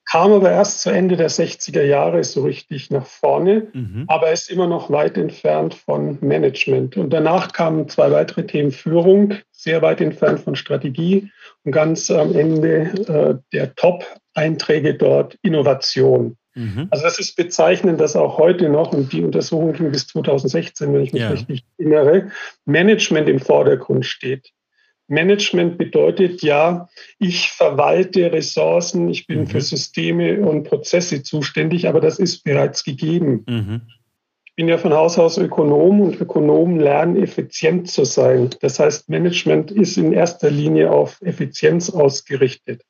kam 0.10 0.32
aber 0.32 0.52
erst 0.52 0.82
zu 0.82 0.90
Ende 0.90 1.18
der 1.18 1.30
60er 1.30 1.84
Jahre 1.84 2.24
so 2.24 2.44
richtig 2.44 2.90
nach 2.90 3.06
vorne, 3.06 3.68
mhm. 3.74 4.06
aber 4.08 4.32
ist 4.32 4.50
immer 4.50 4.68
noch 4.68 4.90
weit 4.90 5.18
entfernt 5.18 5.76
von 5.76 6.18
Management. 6.22 6.98
Und 6.98 7.12
danach 7.12 7.54
kamen 7.54 7.88
zwei 7.90 8.12
weitere 8.12 8.46
Themen 8.46 8.72
Führung, 8.72 9.36
sehr 9.52 9.82
weit 9.82 10.02
entfernt 10.02 10.40
von 10.40 10.56
Strategie 10.56 11.32
und 11.64 11.74
ganz 11.74 12.10
am 12.10 12.36
Ende 12.36 12.82
äh, 13.08 13.36
der 13.54 13.76
Top-Einträge 13.76 14.96
dort 14.96 15.38
Innovation. 15.44 16.38
Mhm. 16.56 16.88
Also 16.90 17.04
das 17.04 17.20
ist 17.20 17.36
bezeichnend, 17.36 18.02
dass 18.02 18.16
auch 18.16 18.40
heute 18.40 18.70
noch, 18.70 18.92
und 18.94 19.14
die 19.14 19.24
Untersuchung 19.24 19.74
ging 19.74 19.92
bis 19.92 20.08
2016, 20.08 20.92
wenn 20.92 21.04
ich 21.04 21.14
mich 21.14 21.22
ja. 21.22 21.30
richtig 21.30 21.66
erinnere, 21.78 22.32
Management 22.66 23.30
im 23.30 23.40
Vordergrund 23.40 24.06
steht. 24.06 24.50
Management 25.10 25.78
bedeutet 25.78 26.42
ja, 26.44 26.88
ich 27.18 27.50
verwalte 27.50 28.32
Ressourcen, 28.32 29.10
ich 29.10 29.28
bin 29.28 29.42
mhm. 29.42 29.48
für 29.48 29.62
Systeme 29.62 30.40
und 30.42 30.64
Prozesse 30.64 31.24
zuständig, 31.24 31.88
aber 31.88 32.00
das 32.00 32.20
ist 32.20 32.44
bereits 32.44 32.84
gegeben. 32.84 33.44
Mhm. 33.48 33.82
Ich 34.46 34.56
bin 34.56 34.68
ja 34.68 34.78
von 34.78 34.94
Haus 34.94 35.18
aus 35.18 35.38
Ökonom 35.38 36.02
und 36.02 36.20
Ökonomen 36.20 36.80
lernen, 36.80 37.16
effizient 37.16 37.90
zu 37.90 38.04
sein. 38.06 38.50
Das 38.62 38.80
heißt, 38.80 39.10
Management 39.10 39.72
ist 39.72 39.98
in 39.98 40.14
erster 40.14 40.52
Linie 40.52 40.92
auf 40.92 41.22
Effizienz 41.22 41.90
ausgerichtet. 41.90 42.84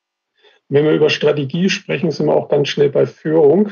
Wenn 0.68 0.84
wir 0.84 0.92
über 0.92 1.10
Strategie 1.10 1.70
sprechen, 1.70 2.10
sind 2.10 2.26
wir 2.26 2.34
auch 2.34 2.48
ganz 2.48 2.68
schnell 2.68 2.90
bei 2.90 3.06
Führung. 3.06 3.70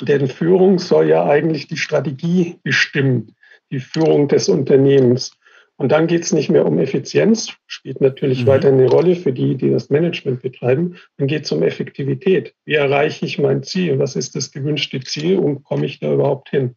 Denn 0.00 0.28
Führung 0.28 0.78
soll 0.78 1.08
ja 1.08 1.24
eigentlich 1.24 1.68
die 1.68 1.76
Strategie 1.76 2.58
bestimmen, 2.62 3.36
die 3.70 3.80
Führung 3.80 4.28
des 4.28 4.48
Unternehmens. 4.48 5.32
Und 5.80 5.92
dann 5.92 6.08
geht 6.08 6.24
es 6.24 6.32
nicht 6.34 6.50
mehr 6.50 6.66
um 6.66 6.78
Effizienz, 6.78 7.54
spielt 7.66 8.02
natürlich 8.02 8.42
mhm. 8.42 8.48
weiter 8.48 8.68
eine 8.68 8.86
Rolle 8.86 9.16
für 9.16 9.32
die, 9.32 9.56
die 9.56 9.70
das 9.70 9.88
Management 9.88 10.42
betreiben. 10.42 10.96
Dann 11.16 11.26
geht 11.26 11.46
es 11.46 11.52
um 11.52 11.62
Effektivität. 11.62 12.54
Wie 12.66 12.74
erreiche 12.74 13.24
ich 13.24 13.38
mein 13.38 13.62
Ziel? 13.62 13.98
Was 13.98 14.14
ist 14.14 14.36
das 14.36 14.52
gewünschte 14.52 15.00
Ziel 15.00 15.38
und 15.38 15.64
komme 15.64 15.86
ich 15.86 15.98
da 15.98 16.12
überhaupt 16.12 16.50
hin? 16.50 16.76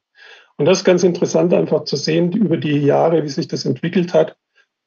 Und 0.55 0.67
das 0.67 0.77
ist 0.77 0.83
ganz 0.85 1.03
interessant, 1.03 1.53
einfach 1.53 1.83
zu 1.83 1.97
sehen 1.97 2.31
über 2.31 2.55
die 2.55 2.77
Jahre, 2.77 3.23
wie 3.23 3.27
sich 3.27 3.49
das 3.49 3.65
entwickelt 3.65 4.13
hat. 4.13 4.37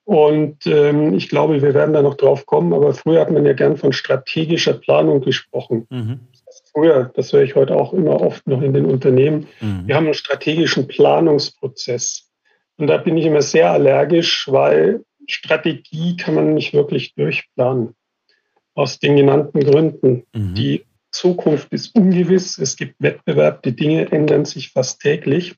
Und 0.05 0.67
ähm, 0.67 1.13
ich 1.13 1.29
glaube, 1.29 1.61
wir 1.61 1.75
werden 1.75 1.93
da 1.93 2.01
noch 2.01 2.15
drauf 2.15 2.47
kommen, 2.47 2.73
aber 2.73 2.95
früher 2.95 3.21
hat 3.21 3.31
man 3.31 3.45
ja 3.45 3.53
gern 3.53 3.77
von 3.77 3.93
strategischer 3.93 4.73
Planung 4.73 5.21
gesprochen. 5.21 5.87
Mhm. 5.91 6.21
früher, 6.73 7.13
das 7.15 7.35
höre 7.35 7.43
ich 7.43 7.55
heute 7.55 7.77
auch 7.77 7.93
immer 7.93 8.19
oft 8.23 8.47
noch 8.47 8.63
in 8.63 8.73
den 8.73 8.87
Unternehmen. 8.87 9.47
Mhm. 9.61 9.83
Wir 9.85 9.95
haben 9.95 10.07
einen 10.07 10.15
strategischen 10.15 10.89
Planungsprozess. 10.89 12.26
Und 12.79 12.89
da 12.89 12.99
bin 12.99 13.17
ich 13.17 13.25
immer 13.25 13.43
sehr 13.43 13.71
allergisch, 13.71 14.49
weil 14.51 15.05
Strategie 15.27 16.17
kann 16.17 16.35
man 16.35 16.55
nicht 16.55 16.75
wirklich 16.75 17.15
durchplanen. 17.15 17.95
Aus 18.75 18.99
den 18.99 19.17
genannten 19.17 19.61
Gründen. 19.61 20.25
Mhm. 20.35 20.55
Die 20.55 20.85
Zukunft 21.11 21.73
ist 21.73 21.95
ungewiss. 21.97 22.59
Es 22.59 22.77
gibt 22.77 22.97
Wettbewerb. 22.99 23.63
Die 23.63 23.75
Dinge 23.75 24.13
ändern 24.13 24.45
sich 24.45 24.71
fast 24.71 25.01
täglich. 25.01 25.55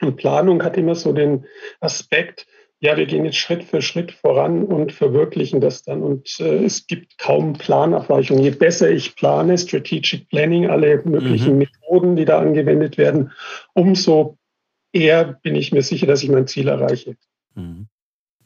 Und 0.00 0.16
Planung 0.16 0.62
hat 0.62 0.76
immer 0.76 0.94
so 0.94 1.12
den 1.12 1.44
Aspekt, 1.80 2.46
ja, 2.78 2.96
wir 2.96 3.06
gehen 3.06 3.24
jetzt 3.24 3.38
Schritt 3.38 3.64
für 3.64 3.80
Schritt 3.80 4.12
voran 4.12 4.64
und 4.64 4.92
verwirklichen 4.92 5.60
das 5.60 5.82
dann. 5.82 6.02
Und 6.02 6.38
äh, 6.40 6.64
es 6.64 6.86
gibt 6.86 7.16
kaum 7.18 7.54
Planabweichungen. 7.54 8.42
Je 8.42 8.50
besser 8.50 8.90
ich 8.90 9.16
plane, 9.16 9.56
Strategic 9.56 10.28
Planning, 10.28 10.68
alle 10.68 11.02
möglichen 11.04 11.52
mhm. 11.52 11.58
Methoden, 11.58 12.16
die 12.16 12.26
da 12.26 12.38
angewendet 12.38 12.98
werden, 12.98 13.32
umso 13.72 14.36
eher 14.96 15.38
bin 15.42 15.54
ich 15.54 15.72
mir 15.72 15.82
sicher, 15.82 16.06
dass 16.06 16.22
ich 16.22 16.30
mein 16.30 16.46
Ziel 16.46 16.68
erreiche. 16.68 17.16
Mhm. 17.54 17.88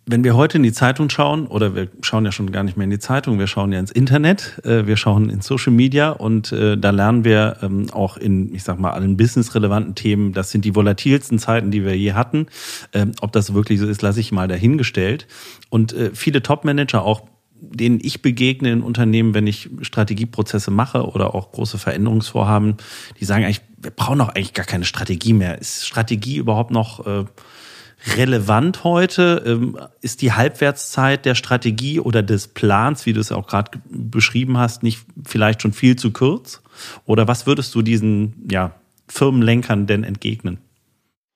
wenn 0.07 0.25
wir 0.25 0.35
heute 0.35 0.57
in 0.57 0.65
die 0.65 0.73
Zeitung 0.73 1.09
schauen, 1.09 1.47
oder 1.47 1.75
wir 1.77 1.89
schauen 2.03 2.25
ja 2.25 2.33
schon 2.33 2.51
gar 2.51 2.65
nicht 2.65 2.77
mehr 2.77 2.85
in 2.85 2.91
die 2.91 2.99
Zeitung, 2.99 3.39
wir 3.39 3.47
schauen 3.47 3.73
ja 3.73 3.79
ins 3.79 3.93
Internet, 3.93 4.61
äh, 4.65 4.87
wir 4.87 4.97
schauen 4.97 5.31
in 5.31 5.41
Social 5.41 5.73
Media 5.73 6.11
und 6.11 6.51
äh, 6.53 6.77
da 6.77 6.91
lernen 6.91 7.25
wir 7.25 7.59
ähm, 7.63 7.91
auch 7.93 8.17
in, 8.17 8.53
ich 8.55 8.65
sag 8.65 8.81
mal, 8.81 8.91
allen 8.91 9.17
businessrelevanten 9.17 9.95
Themen, 9.95 10.33
das 10.33 10.51
sind 10.51 10.65
die 10.65 10.75
volatilsten 10.75 11.39
Zeiten, 11.39 11.71
die 11.71 11.85
wir 11.85 11.97
je 11.97 12.15
hatten. 12.15 12.47
Ähm, 12.93 13.13
ob 13.21 13.33
das 13.33 13.55
wirklich 13.55 13.79
so 13.79 13.87
ist, 13.87 14.03
lasse 14.03 14.21
ich 14.21 14.33
mal 14.33 14.49
dahingestellt. 14.49 15.29
Und 15.69 15.93
äh, 15.93 16.11
viele 16.13 16.43
Top-Manager, 16.43 17.05
auch 17.05 17.23
denen 17.61 17.99
ich 18.03 18.23
begegne 18.23 18.73
in 18.73 18.83
Unternehmen, 18.83 19.35
wenn 19.35 19.47
ich 19.47 19.71
Strategieprozesse 19.83 20.71
mache 20.71 21.07
oder 21.07 21.35
auch 21.35 21.53
große 21.53 21.79
Veränderungsvorhaben, 21.79 22.77
die 23.19 23.25
sagen 23.25 23.45
eigentlich, 23.45 23.63
wir 23.79 23.91
brauchen 23.91 24.19
doch 24.19 24.29
eigentlich 24.29 24.55
gar 24.55 24.67
keine 24.67 24.85
Strategie 24.85 25.33
mehr. 25.33 25.59
Ist 25.59 25.87
Strategie 25.87 26.37
überhaupt 26.37 26.71
noch 26.71 27.07
äh, 27.07 27.25
relevant 28.17 28.85
heute? 28.85 29.43
Ähm, 29.47 29.79
ist 30.01 30.23
die 30.23 30.33
Halbwertszeit 30.33 31.25
der 31.25 31.35
Strategie 31.35 32.01
oder 32.01 32.23
des 32.23 32.49
Plans, 32.49 33.07
wie 33.07 33.13
du 33.13 33.21
es 33.21 33.33
auch 33.33 33.47
gerade 33.47 33.81
beschrieben 33.89 34.59
hast, 34.59 34.83
nicht 34.83 35.01
vielleicht 35.25 35.63
schon 35.63 35.73
viel 35.73 35.97
zu 35.97 36.11
kurz? 36.11 36.63
Oder 37.05 37.29
was 37.29 37.47
würdest 37.47 37.75
du 37.75 37.83
diesen 37.83 38.49
ja, 38.51 38.75
Firmenlenkern 39.09 39.87
denn 39.87 40.05
entgegnen? 40.05 40.59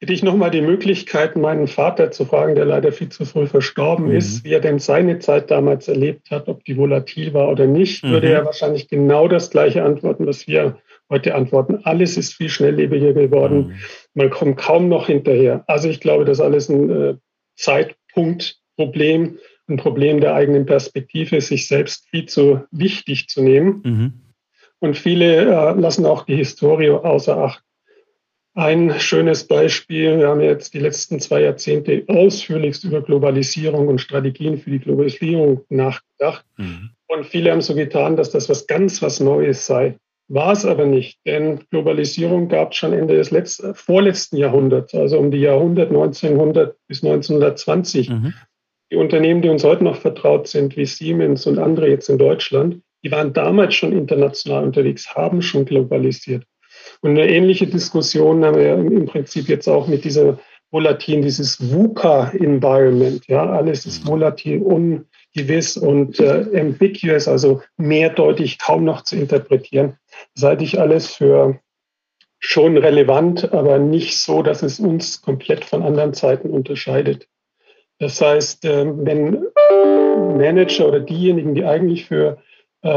Hätte 0.05 0.13
ich 0.13 0.23
nochmal 0.23 0.51
die 0.51 0.61
Möglichkeit, 0.61 1.35
meinen 1.35 1.67
Vater 1.67 2.11
zu 2.11 2.27
fragen, 2.27 2.57
der 2.57 2.67
leider 2.67 2.93
viel 2.93 3.09
zu 3.09 3.25
früh 3.25 3.47
verstorben 3.47 4.09
mhm. 4.09 4.17
ist, 4.17 4.45
wie 4.45 4.53
er 4.53 4.61
denn 4.61 4.79
seine 4.79 5.19
Zeit 5.19 5.51
damals 5.51 5.89
erlebt 5.89 6.31
hat, 6.31 6.47
ob 6.47 6.63
die 6.63 6.77
volatil 6.77 7.33
war 7.33 7.49
oder 7.49 7.67
nicht, 7.67 8.05
mhm. 8.05 8.11
würde 8.11 8.29
er 8.29 8.45
wahrscheinlich 8.45 8.89
genau 8.89 9.29
das 9.29 9.49
gleiche 9.49 9.83
antworten, 9.83 10.27
was 10.27 10.47
wir 10.47 10.77
heute 11.09 11.35
antworten. 11.35 11.79
Alles 11.85 12.19
ist 12.19 12.35
viel 12.35 12.51
schnelllebiger 12.51 13.15
geworden. 13.15 13.69
Mhm. 13.69 13.75
Man 14.13 14.29
kommt 14.29 14.59
kaum 14.59 14.91
noch 14.91 15.07
hinterher. 15.07 15.65
Also 15.69 15.89
ich 15.89 16.01
glaube, 16.01 16.27
das 16.27 16.37
ist 16.37 16.45
alles 16.45 16.69
ein 16.69 16.91
äh, 16.91 17.15
Zeitpunktproblem, 17.57 19.39
ein 19.69 19.77
Problem 19.79 20.21
der 20.21 20.35
eigenen 20.35 20.67
Perspektive, 20.67 21.41
sich 21.41 21.67
selbst 21.67 22.07
viel 22.11 22.27
zu 22.27 22.61
wichtig 22.71 23.29
zu 23.29 23.43
nehmen. 23.43 23.81
Mhm. 23.83 24.13
Und 24.81 24.99
viele 24.99 25.47
äh, 25.47 25.81
lassen 25.81 26.05
auch 26.05 26.27
die 26.27 26.37
Historie 26.37 26.91
außer 26.91 27.39
Acht. 27.39 27.64
Ein 28.57 29.01
schönes 29.01 29.49
Beispiel, 29.49 30.19
wir 30.19 30.29
haben 30.29 30.41
jetzt 30.41 30.75
die 30.75 30.79
letzten 30.79 31.19
zwei 31.19 31.43
Jahrzehnte 31.43 32.05
ausführlichst 32.07 32.85
über 32.85 33.03
Globalisierung 33.03 33.89
und 33.89 34.01
Strategien 34.01 34.59
für 34.59 34.71
die 34.71 34.79
Globalisierung 34.79 35.65
nachgedacht. 35.71 36.45
Mhm. 36.57 36.91
Und 37.09 37.27
viele 37.27 37.51
haben 37.51 37.61
so 37.61 37.75
getan, 37.75 38.17
dass 38.17 38.31
das 38.31 38.49
was 38.49 38.69
ganz 38.69 39.03
was 39.03 39.19
Neues 39.19 39.67
sei. 39.67 39.97
War 40.29 40.53
es 40.53 40.65
aber 40.65 40.87
nicht, 40.87 41.19
denn 41.27 41.65
Globalisierung 41.71 42.49
gab 42.49 42.71
es 42.71 42.79
schon 42.79 42.93
Ende 42.93 43.17
des 43.17 43.33
letzten, 43.33 43.75
vorletzten 43.75 44.37
Jahrhunderts, 44.37 44.95
also 44.95 45.19
um 45.19 45.33
die 45.33 45.41
Jahrhundert 45.41 45.91
1900 45.91 46.77
bis 46.87 47.03
1920. 47.03 48.09
Mhm. 48.09 48.35
Die 48.93 48.97
Unternehmen, 48.97 49.43
die 49.43 49.49
uns 49.49 49.65
heute 49.65 49.83
noch 49.83 49.97
vertraut 49.97 50.47
sind, 50.47 50.77
wie 50.77 50.87
Siemens 50.87 51.47
und 51.47 51.59
andere 51.59 51.89
jetzt 51.89 52.09
in 52.09 52.19
Deutschland, 52.19 52.83
die 53.03 53.11
waren 53.11 53.33
damals 53.33 53.75
schon 53.75 53.93
international 53.93 54.63
unterwegs, 54.63 55.15
haben 55.15 55.43
schon 55.43 55.65
globalisiert. 55.65 56.45
Und 57.01 57.13
eine 57.13 57.29
ähnliche 57.29 57.67
Diskussion 57.67 58.45
haben 58.45 58.57
wir 58.57 58.75
im 58.75 59.07
Prinzip 59.07 59.49
jetzt 59.49 59.69
auch 59.69 59.89
mit 59.89 60.05
dieser 60.05 60.39
volatilen, 60.71 61.23
dieses 61.23 61.71
VUCA-Environment. 61.71 63.23
Ja, 63.29 63.49
alles 63.49 63.87
ist 63.87 64.05
mhm. 64.05 64.09
volatil, 64.09 64.61
ungewiss 64.63 65.77
und 65.77 66.19
äh, 66.19 66.47
ambiguous, 66.59 67.29
also 67.29 67.63
mehrdeutig 67.77 68.59
kaum 68.59 68.85
noch 68.85 69.03
zu 69.03 69.17
interpretieren. 69.17 69.99
Das 70.35 70.45
halte 70.45 70.65
ich 70.65 70.81
alles 70.81 71.15
für 71.15 71.61
schon 72.41 72.77
relevant, 72.77 73.53
aber 73.55 73.79
nicht 73.79 74.19
so, 74.19 74.43
dass 74.43 74.63
es 74.63 74.81
uns 74.81 75.23
komplett 75.23 75.65
von 75.65 75.83
anderen 75.83 76.13
Zeiten 76.13 76.51
unterscheidet. 76.51 77.29
Das 77.99 78.21
heißt, 78.21 78.65
äh, 78.65 78.85
wenn 78.87 79.47
Manager 80.37 80.89
oder 80.89 81.01
diejenigen, 81.01 81.55
die 81.55 81.65
eigentlich 81.65 82.07
für 82.07 82.39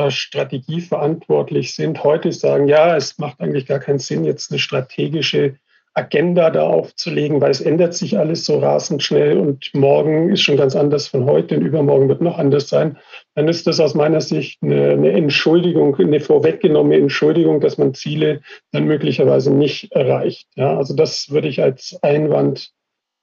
Strategie 0.10 0.82
verantwortlich 0.82 1.74
sind, 1.74 2.04
heute 2.04 2.32
sagen, 2.32 2.68
ja, 2.68 2.96
es 2.96 3.18
macht 3.18 3.40
eigentlich 3.40 3.66
gar 3.66 3.80
keinen 3.80 4.00
Sinn, 4.00 4.26
jetzt 4.26 4.52
eine 4.52 4.60
strategische 4.60 5.56
Agenda 5.98 6.52
da 6.52 6.64
aufzulegen, 6.64 7.42
weil 7.42 7.50
es 7.50 7.60
ändert 7.60 7.96
sich 7.96 8.20
alles 8.20 8.46
so 8.46 8.60
rasend 8.60 9.02
schnell 9.02 9.38
und 9.38 9.72
morgen 9.74 10.30
ist 10.30 10.42
schon 10.42 10.56
ganz 10.56 10.76
anders 10.76 11.08
von 11.08 11.26
heute 11.26 11.58
und 11.58 11.66
übermorgen 11.66 12.08
wird 12.08 12.22
noch 12.22 12.38
anders 12.38 12.70
sein, 12.70 12.98
dann 13.34 13.48
ist 13.48 13.66
das 13.66 13.80
aus 13.80 13.96
meiner 13.96 14.22
Sicht 14.22 14.62
eine, 14.62 14.92
eine 14.92 15.12
Entschuldigung, 15.12 15.96
eine 15.96 16.20
vorweggenommene 16.20 16.98
Entschuldigung, 16.98 17.62
dass 17.62 17.80
man 17.80 17.96
Ziele 17.96 18.42
dann 18.72 18.86
möglicherweise 18.86 19.52
nicht 19.52 19.92
erreicht. 19.92 20.48
Ja, 20.56 20.78
also 20.78 20.96
das 20.96 21.32
würde 21.32 21.48
ich 21.48 21.64
als 21.64 21.98
Einwand 22.04 22.70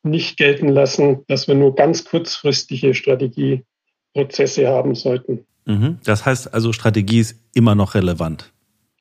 nicht 0.03 0.37
gelten 0.37 0.69
lassen, 0.69 1.25
dass 1.29 1.47
wir 1.47 1.55
nur 1.55 1.77
ganz 1.77 2.05
kurzfristige 2.05 2.93
Strategieprozesse 2.95 4.67
haben 4.67 4.97
sollten. 4.97 5.47
Mhm. 5.67 5.99
Das 6.05 6.27
heißt 6.27 6.53
also, 6.53 6.73
Strategie 6.73 7.21
ist 7.21 7.41
immer 7.55 7.75
noch 7.75 7.95
relevant. 7.95 8.53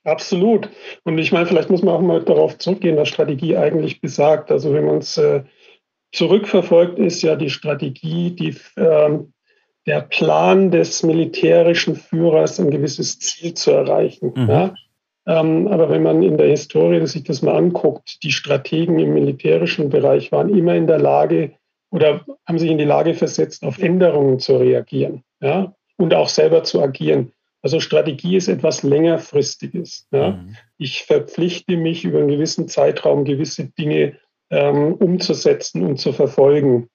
Absolut. 0.04 0.70
Und 1.04 1.18
ich 1.18 1.32
meine, 1.32 1.46
vielleicht 1.46 1.70
muss 1.70 1.82
man 1.82 1.96
auch 1.96 2.02
mal 2.02 2.24
darauf 2.24 2.58
zurückgehen, 2.58 2.98
was 2.98 3.10
Strategie 3.10 3.56
eigentlich 3.56 4.02
besagt. 4.02 4.52
Also 4.52 4.74
wenn 4.74 4.86
man 4.86 4.98
es 4.98 5.18
äh, 5.18 5.44
zurückverfolgt, 6.12 7.00
ist 7.00 7.22
ja 7.22 7.36
die 7.36 7.50
Strategie, 7.50 8.32
die, 8.32 8.56
äh, 8.76 9.20
der 9.86 10.02
Plan 10.02 10.72
des 10.72 11.04
militärischen 11.04 11.96
Führers, 11.96 12.60
ein 12.60 12.72
gewisses 12.72 13.20
Ziel 13.20 13.54
zu 13.54 13.72
erreichen. 13.72 14.34
Mhm. 14.36 14.50
Ja? 14.50 14.74
Ähm, 15.26 15.70
aber 15.70 15.90
wenn 15.90 16.04
man 16.04 16.22
in 16.22 16.38
der 16.38 16.48
Historie 16.48 17.06
sich 17.08 17.24
das 17.24 17.42
mal 17.42 17.56
anguckt, 17.56 18.24
die 18.24 18.32
Strategen 18.32 19.00
im 19.00 19.14
militärischen 19.14 19.90
Bereich 19.90 20.34
waren 20.34 20.50
immer 20.50 20.76
in 20.76 20.88
der 20.88 21.00
Lage 21.00 21.54
oder 21.92 22.26
haben 22.46 22.60
sich 22.60 22.70
in 22.70 22.78
die 22.78 22.84
Lage 22.84 23.14
versetzt, 23.14 23.64
auf 23.64 23.80
Änderungen 23.80 24.40
zu 24.40 24.58
reagieren 24.58 25.24
ja? 25.44 25.76
Und 26.04 26.14
auch 26.14 26.28
selber 26.28 26.64
zu 26.64 26.82
agieren. 26.82 27.32
Also 27.62 27.80
Strategie 27.80 28.36
ist 28.36 28.50
etwas 28.50 28.84
längerfristiges. 28.84 30.08
Ja. 30.12 30.32
Mhm. 30.32 30.58
Ich 30.78 31.04
verpflichte 31.04 31.78
mich 31.78 32.04
über 32.04 32.20
einen 32.20 32.28
gewissen 32.28 32.68
Zeitraum 32.68 33.24
gewisse 33.24 33.70
Dinge 33.80 34.18
ähm, 34.50 34.96
umzusetzen 34.96 35.84
und 35.86 35.98
zu 35.98 36.12
verfolgen. 36.12 36.90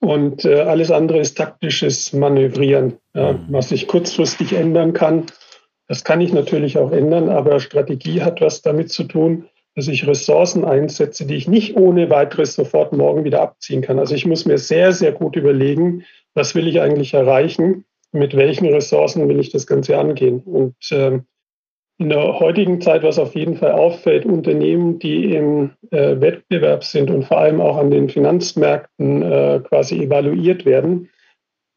Und 0.00 0.44
äh, 0.44 0.60
alles 0.60 0.90
andere 0.90 1.20
ist 1.20 1.38
taktisches 1.38 2.12
Manövrieren, 2.12 2.98
ja, 3.14 3.32
mhm. 3.32 3.46
was 3.48 3.72
ich 3.72 3.88
kurzfristig 3.88 4.52
ändern 4.52 4.92
kann. 4.92 5.24
Das 5.88 6.04
kann 6.04 6.20
ich 6.20 6.32
natürlich 6.34 6.76
auch 6.76 6.92
ändern, 6.92 7.30
aber 7.30 7.60
Strategie 7.60 8.22
hat 8.22 8.42
was 8.42 8.60
damit 8.60 8.92
zu 8.92 9.04
tun, 9.04 9.48
dass 9.74 9.88
ich 9.88 10.06
Ressourcen 10.06 10.66
einsetze, 10.66 11.26
die 11.26 11.34
ich 11.34 11.48
nicht 11.48 11.76
ohne 11.76 12.10
weiteres 12.10 12.54
sofort 12.54 12.92
morgen 12.92 13.24
wieder 13.24 13.40
abziehen 13.40 13.80
kann. 13.80 13.98
Also 13.98 14.14
ich 14.14 14.26
muss 14.26 14.44
mir 14.44 14.58
sehr, 14.58 14.92
sehr 14.92 15.12
gut 15.12 15.34
überlegen, 15.34 16.04
was 16.34 16.54
will 16.54 16.68
ich 16.68 16.82
eigentlich 16.82 17.14
erreichen 17.14 17.86
mit 18.14 18.36
welchen 18.36 18.66
Ressourcen 18.66 19.28
will 19.28 19.40
ich 19.40 19.50
das 19.50 19.66
Ganze 19.66 19.98
angehen. 19.98 20.40
Und 20.40 20.76
äh, 20.90 21.20
in 21.98 22.08
der 22.08 22.40
heutigen 22.40 22.80
Zeit, 22.80 23.02
was 23.02 23.18
auf 23.18 23.34
jeden 23.34 23.56
Fall 23.56 23.72
auffällt, 23.72 24.24
Unternehmen, 24.24 24.98
die 24.98 25.34
im 25.34 25.72
äh, 25.90 26.20
Wettbewerb 26.20 26.84
sind 26.84 27.10
und 27.10 27.24
vor 27.24 27.38
allem 27.38 27.60
auch 27.60 27.76
an 27.76 27.90
den 27.90 28.08
Finanzmärkten 28.08 29.22
äh, 29.22 29.60
quasi 29.68 30.02
evaluiert 30.02 30.64
werden, 30.64 31.08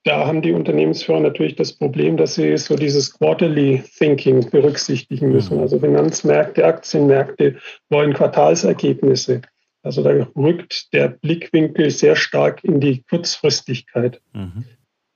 da 0.04 0.26
haben 0.26 0.42
die 0.42 0.54
Unternehmensführer 0.54 1.20
natürlich 1.20 1.56
das 1.56 1.74
Problem, 1.74 2.18
dass 2.18 2.36
sie 2.36 2.58
so 2.58 2.76
dieses 2.76 3.14
Quarterly 3.18 3.84
Thinking 3.98 4.50
berücksichtigen 4.50 5.32
müssen. 5.32 5.58
Mhm. 5.58 5.64
Also 5.64 5.80
Finanzmärkte, 5.80 6.66
Aktienmärkte 6.66 7.58
wollen 7.90 8.14
Quartalsergebnisse. 8.14 9.42
Also 9.84 10.04
da 10.04 10.28
rückt 10.36 10.94
der 10.94 11.10
Blickwinkel 11.10 11.92
sehr 11.92 12.16
stark 12.16 12.64
in 12.64 12.80
die 12.80 13.04
Kurzfristigkeit. 13.04 14.22
Mhm. 14.34 14.64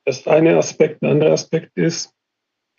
Das 0.06 0.20
ist 0.20 0.28
eine 0.28 0.58
Aspekt. 0.58 1.02
Ein 1.02 1.12
anderer 1.12 1.34
Aspekt 1.34 1.72
ist, 1.76 2.14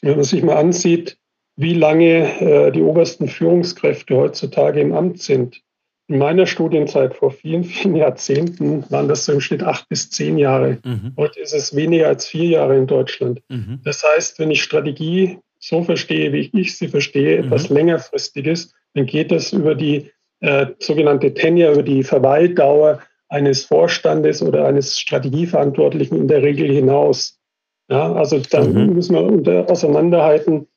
wenn 0.01 0.17
man 0.17 0.25
sich 0.25 0.43
mal 0.43 0.57
ansieht, 0.57 1.17
wie 1.57 1.75
lange 1.75 2.41
äh, 2.41 2.73
die 2.73 2.83
obersten 2.83 3.29
Führungskräfte 3.29 4.17
heutzutage 4.17 4.81
im 4.81 4.93
Amt 4.93 5.23
sind. 5.23 5.61
In 6.09 6.19
meiner 6.19 6.47
Studienzeit 6.47 7.15
vor 7.15 7.31
vielen, 7.31 7.65
vielen 7.65 7.95
Jahrzehnten 7.95 8.85
waren 8.91 9.09
das 9.09 9.25
so 9.25 9.33
im 9.33 9.41
Schnitt 9.41 9.63
acht 9.63 9.89
bis 9.89 10.11
zehn 10.11 10.37
Jahre. 10.39 10.79
Mhm. 10.85 11.13
Heute 11.17 11.41
ist 11.41 11.55
es 11.55 11.77
weniger 11.77 12.09
als 12.09 12.27
vier 12.27 12.47
Jahre 12.47 12.77
in 12.77 12.87
Deutschland. 12.87 13.41
Mhm. 13.49 13.81
Das 13.85 14.03
heißt, 14.03 14.39
wenn 14.39 14.51
ich 14.51 14.63
Strategie 14.63 15.39
so 15.59 15.83
verstehe, 15.83 16.33
wie 16.33 16.51
ich 16.61 16.77
sie 16.77 16.89
verstehe, 16.89 17.39
mhm. 17.39 17.45
etwas 17.45 17.69
längerfristiges, 17.69 18.75
dann 18.95 19.07
geht 19.07 19.31
das 19.31 19.53
über 19.53 19.75
die 19.75 20.11
äh, 20.41 20.67
sogenannte 20.81 21.33
Tenure, 21.33 21.73
über 21.73 21.83
die 21.83 22.03
Verweildauer 22.03 23.01
eines 23.33 23.65
Vorstandes 23.65 24.43
oder 24.43 24.67
eines 24.67 24.99
Strategieverantwortlichen 25.01 26.19
in 26.19 26.29
der 26.29 26.43
Regel 26.43 26.71
hinaus. 26.71 27.39
Ja, 27.89 28.13
also 28.13 28.39
da 28.39 28.63
mhm. 28.63 28.95
müssen 28.95 29.15
wir 29.15 29.23
unter, 29.23 29.71
auseinanderhalten, 29.71 30.69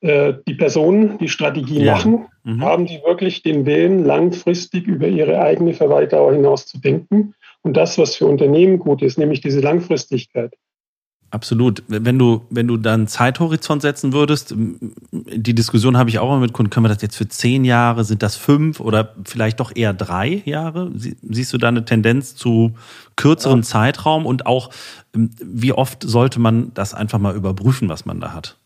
äh, 0.00 0.34
die 0.46 0.54
Personen, 0.54 1.18
die 1.18 1.28
Strategie 1.28 1.82
ja. 1.82 1.94
machen, 1.94 2.26
mhm. 2.44 2.62
haben 2.62 2.86
die 2.86 3.00
wirklich 3.04 3.42
den 3.42 3.66
Willen, 3.66 4.04
langfristig 4.04 4.86
über 4.86 5.08
ihre 5.08 5.40
eigene 5.40 5.74
Verweildauer 5.74 6.32
hinaus 6.32 6.66
zu 6.66 6.78
denken 6.78 7.34
und 7.62 7.76
das, 7.76 7.98
was 7.98 8.14
für 8.14 8.26
Unternehmen 8.26 8.78
gut 8.78 9.02
ist, 9.02 9.18
nämlich 9.18 9.40
diese 9.40 9.60
Langfristigkeit. 9.60 10.54
Absolut. 11.36 11.82
Wenn 11.86 12.18
du, 12.18 12.46
wenn 12.48 12.66
du 12.66 12.78
dann 12.78 13.08
Zeithorizont 13.08 13.82
setzen 13.82 14.14
würdest, 14.14 14.54
die 14.56 15.54
Diskussion 15.54 15.98
habe 15.98 16.08
ich 16.08 16.18
auch 16.18 16.30
immer 16.30 16.40
mit 16.40 16.54
Kunden, 16.54 16.70
können 16.70 16.86
wir 16.86 16.88
das 16.88 17.02
jetzt 17.02 17.16
für 17.16 17.28
zehn 17.28 17.66
Jahre, 17.66 18.04
sind 18.04 18.22
das 18.22 18.36
fünf 18.36 18.80
oder 18.80 19.14
vielleicht 19.26 19.60
doch 19.60 19.70
eher 19.76 19.92
drei 19.92 20.40
Jahre? 20.46 20.90
Siehst 20.94 21.52
du 21.52 21.58
da 21.58 21.68
eine 21.68 21.84
Tendenz 21.84 22.36
zu 22.36 22.72
kürzerem 23.16 23.58
ja. 23.58 23.64
Zeitraum 23.64 24.24
und 24.24 24.46
auch, 24.46 24.70
ähm, 25.14 25.28
wie 25.44 25.74
oft 25.74 26.04
sollte 26.04 26.40
man 26.40 26.72
das 26.72 26.94
einfach 26.94 27.18
mal 27.18 27.36
überprüfen, 27.36 27.90
was 27.90 28.06
man 28.06 28.18
da 28.18 28.32
hat? 28.32 28.56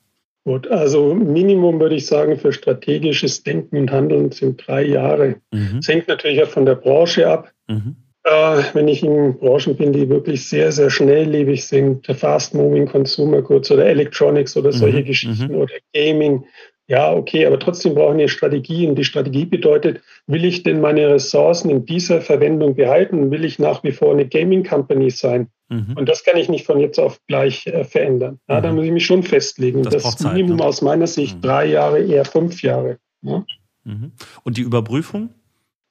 Gut, 0.44 0.68
also 0.68 1.12
Minimum 1.12 1.80
würde 1.80 1.96
ich 1.96 2.06
sagen, 2.06 2.38
für 2.38 2.52
strategisches 2.52 3.42
Denken 3.42 3.78
und 3.78 3.90
Handeln 3.90 4.30
sind 4.30 4.64
drei 4.64 4.86
Jahre. 4.86 5.40
Mhm. 5.50 5.78
Das 5.78 5.88
hängt 5.88 6.06
natürlich 6.06 6.40
auch 6.40 6.48
von 6.48 6.66
der 6.66 6.76
Branche 6.76 7.28
ab. 7.28 7.50
Mhm. 7.66 7.96
Äh, 8.24 8.62
wenn 8.74 8.88
ich 8.88 9.02
in 9.02 9.38
Branchen 9.38 9.76
bin, 9.76 9.92
die 9.92 10.08
wirklich 10.08 10.46
sehr, 10.46 10.72
sehr 10.72 10.90
schnelllebig 10.90 11.64
sind, 11.66 12.06
Fast 12.06 12.54
Moving 12.54 12.86
Consumer 12.86 13.40
Goods 13.40 13.70
oder 13.70 13.86
Electronics 13.86 14.56
oder 14.56 14.72
solche 14.72 15.00
mhm. 15.00 15.04
Geschichten 15.04 15.52
mhm. 15.52 15.60
oder 15.60 15.72
Gaming, 15.94 16.44
ja, 16.90 17.12
okay, 17.12 17.46
aber 17.46 17.60
trotzdem 17.60 17.94
brauchen 17.94 18.18
wir 18.18 18.26
Strategie. 18.26 18.88
Und 18.88 18.96
die 18.96 19.04
Strategie 19.04 19.44
bedeutet, 19.44 20.02
will 20.26 20.44
ich 20.44 20.64
denn 20.64 20.80
meine 20.80 21.08
Ressourcen 21.08 21.70
in 21.70 21.86
dieser 21.86 22.20
Verwendung 22.20 22.74
behalten? 22.74 23.30
Will 23.30 23.44
ich 23.44 23.60
nach 23.60 23.84
wie 23.84 23.92
vor 23.92 24.12
eine 24.12 24.26
Gaming 24.26 24.64
Company 24.64 25.08
sein? 25.10 25.46
Mhm. 25.68 25.94
Und 25.94 26.08
das 26.08 26.24
kann 26.24 26.36
ich 26.36 26.48
nicht 26.48 26.66
von 26.66 26.80
jetzt 26.80 26.98
auf 26.98 27.20
gleich 27.28 27.64
äh, 27.68 27.84
verändern. 27.84 28.40
Ja, 28.48 28.58
mhm. 28.58 28.62
Da 28.64 28.72
muss 28.72 28.84
ich 28.86 28.90
mich 28.90 29.06
schon 29.06 29.22
festlegen. 29.22 29.84
Das, 29.84 30.02
das 30.02 30.18
Minimum 30.18 30.56
ne? 30.56 30.64
aus 30.64 30.82
meiner 30.82 31.06
Sicht 31.06 31.36
mhm. 31.36 31.42
drei 31.42 31.66
Jahre, 31.66 32.02
eher 32.02 32.24
fünf 32.24 32.60
Jahre. 32.60 32.98
Ja? 33.22 33.44
Mhm. 33.84 34.10
Und 34.42 34.56
die 34.56 34.62
Überprüfung? 34.62 35.30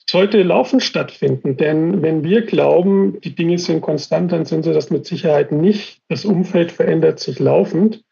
Sollte 0.10 0.42
laufend 0.44 0.84
stattfinden. 0.84 1.56
Denn 1.58 2.02
wenn 2.02 2.24
wir 2.24 2.42
glauben, 2.42 3.20
die 3.22 3.36
Dinge 3.36 3.58
sind 3.60 3.82
konstant, 3.82 4.32
dann 4.32 4.46
sind 4.46 4.64
sie 4.64 4.74
das 4.74 4.90
mit 4.90 5.06
Sicherheit 5.06 5.52
nicht. 5.52 6.02
Das 6.10 6.26
Umfeld 6.26 6.72
verändert 6.72 7.20
sich 7.20 7.40
laufend. 7.40 8.04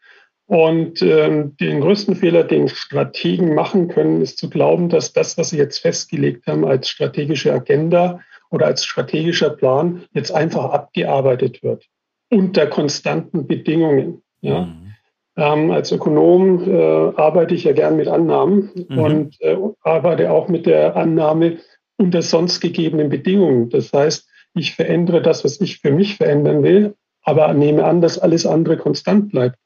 Und 0.46 1.02
ähm, 1.02 1.56
den 1.58 1.80
größten 1.80 2.14
Fehler, 2.14 2.44
den 2.44 2.68
Strategen 2.68 3.54
machen 3.54 3.88
können, 3.88 4.22
ist 4.22 4.38
zu 4.38 4.48
glauben, 4.48 4.88
dass 4.88 5.12
das, 5.12 5.36
was 5.36 5.50
sie 5.50 5.58
jetzt 5.58 5.78
festgelegt 5.78 6.46
haben 6.46 6.64
als 6.64 6.88
strategische 6.88 7.52
Agenda 7.52 8.20
oder 8.50 8.66
als 8.66 8.84
strategischer 8.84 9.50
Plan, 9.50 10.04
jetzt 10.14 10.32
einfach 10.32 10.70
abgearbeitet 10.70 11.62
wird 11.62 11.84
unter 12.30 12.66
konstanten 12.66 13.46
Bedingungen. 13.46 14.22
Ja? 14.40 14.62
Mhm. 14.62 14.94
Ähm, 15.36 15.70
als 15.70 15.92
Ökonom 15.92 16.68
äh, 16.68 17.12
arbeite 17.16 17.54
ich 17.54 17.64
ja 17.64 17.72
gern 17.72 17.96
mit 17.96 18.08
Annahmen 18.08 18.70
mhm. 18.88 18.98
und 18.98 19.40
äh, 19.40 19.56
arbeite 19.82 20.30
auch 20.32 20.48
mit 20.48 20.66
der 20.66 20.96
Annahme, 20.96 21.58
unter 21.98 22.22
sonst 22.22 22.60
gegebenen 22.60 23.10
Bedingungen. 23.10 23.68
Das 23.68 23.92
heißt, 23.92 24.28
ich 24.54 24.74
verändere 24.74 25.20
das, 25.20 25.44
was 25.44 25.60
ich 25.60 25.78
für 25.78 25.90
mich 25.90 26.16
verändern 26.16 26.62
will, 26.62 26.94
aber 27.22 27.52
nehme 27.52 27.84
an, 27.84 28.00
dass 28.00 28.18
alles 28.18 28.46
andere 28.46 28.76
konstant 28.76 29.30
bleibt. 29.30 29.56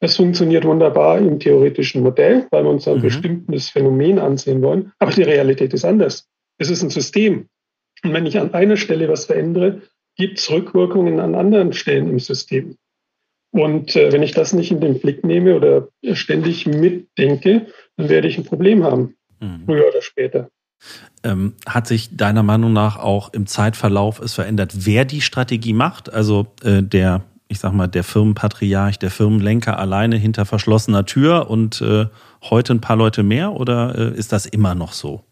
Das 0.00 0.16
funktioniert 0.16 0.64
wunderbar 0.64 1.18
im 1.18 1.38
theoretischen 1.38 2.02
Modell, 2.02 2.46
weil 2.50 2.64
wir 2.64 2.70
uns 2.70 2.88
ein 2.88 2.98
mhm. 2.98 3.02
bestimmtes 3.02 3.68
Phänomen 3.68 4.18
ansehen 4.18 4.62
wollen. 4.62 4.92
Aber 4.98 5.12
die 5.12 5.22
Realität 5.22 5.74
ist 5.74 5.84
anders. 5.84 6.28
Es 6.58 6.70
ist 6.70 6.82
ein 6.82 6.90
System. 6.90 7.48
Und 8.02 8.14
wenn 8.14 8.24
ich 8.24 8.38
an 8.38 8.54
einer 8.54 8.78
Stelle 8.78 9.08
was 9.08 9.26
verändere, 9.26 9.82
gibt 10.16 10.38
es 10.38 10.50
Rückwirkungen 10.50 11.20
an 11.20 11.34
anderen 11.34 11.72
Stellen 11.72 12.08
im 12.08 12.18
System. 12.18 12.76
Und 13.52 13.96
äh, 13.96 14.12
wenn 14.12 14.22
ich 14.22 14.32
das 14.32 14.52
nicht 14.52 14.70
in 14.70 14.80
den 14.80 15.00
Blick 15.00 15.24
nehme 15.24 15.56
oder 15.56 15.88
ständig 16.12 16.66
mitdenke, 16.66 17.66
dann 17.96 18.08
werde 18.08 18.28
ich 18.28 18.38
ein 18.38 18.44
Problem 18.44 18.84
haben, 18.84 19.16
mhm. 19.40 19.64
früher 19.66 19.88
oder 19.88 20.02
später. 20.02 20.50
Ähm, 21.22 21.54
hat 21.66 21.86
sich 21.86 22.16
deiner 22.16 22.42
Meinung 22.42 22.72
nach 22.72 22.98
auch 22.98 23.32
im 23.32 23.46
Zeitverlauf 23.46 24.20
es 24.20 24.34
verändert, 24.34 24.72
wer 24.86 25.04
die 25.04 25.20
Strategie 25.20 25.74
macht? 25.74 26.12
Also 26.12 26.46
äh, 26.64 26.82
der, 26.82 27.22
ich 27.48 27.58
sag 27.58 27.72
mal, 27.72 27.88
der 27.88 28.04
Firmenpatriarch, 28.04 28.98
der 28.98 29.10
Firmenlenker 29.10 29.78
alleine 29.78 30.16
hinter 30.16 30.46
verschlossener 30.46 31.04
Tür 31.04 31.50
und 31.50 31.82
äh, 31.82 32.06
heute 32.42 32.74
ein 32.74 32.80
paar 32.80 32.96
Leute 32.96 33.22
mehr 33.22 33.52
oder 33.52 33.94
äh, 33.96 34.18
ist 34.18 34.32
das 34.32 34.46
immer 34.46 34.74
noch 34.74 34.92
so? 34.92 35.22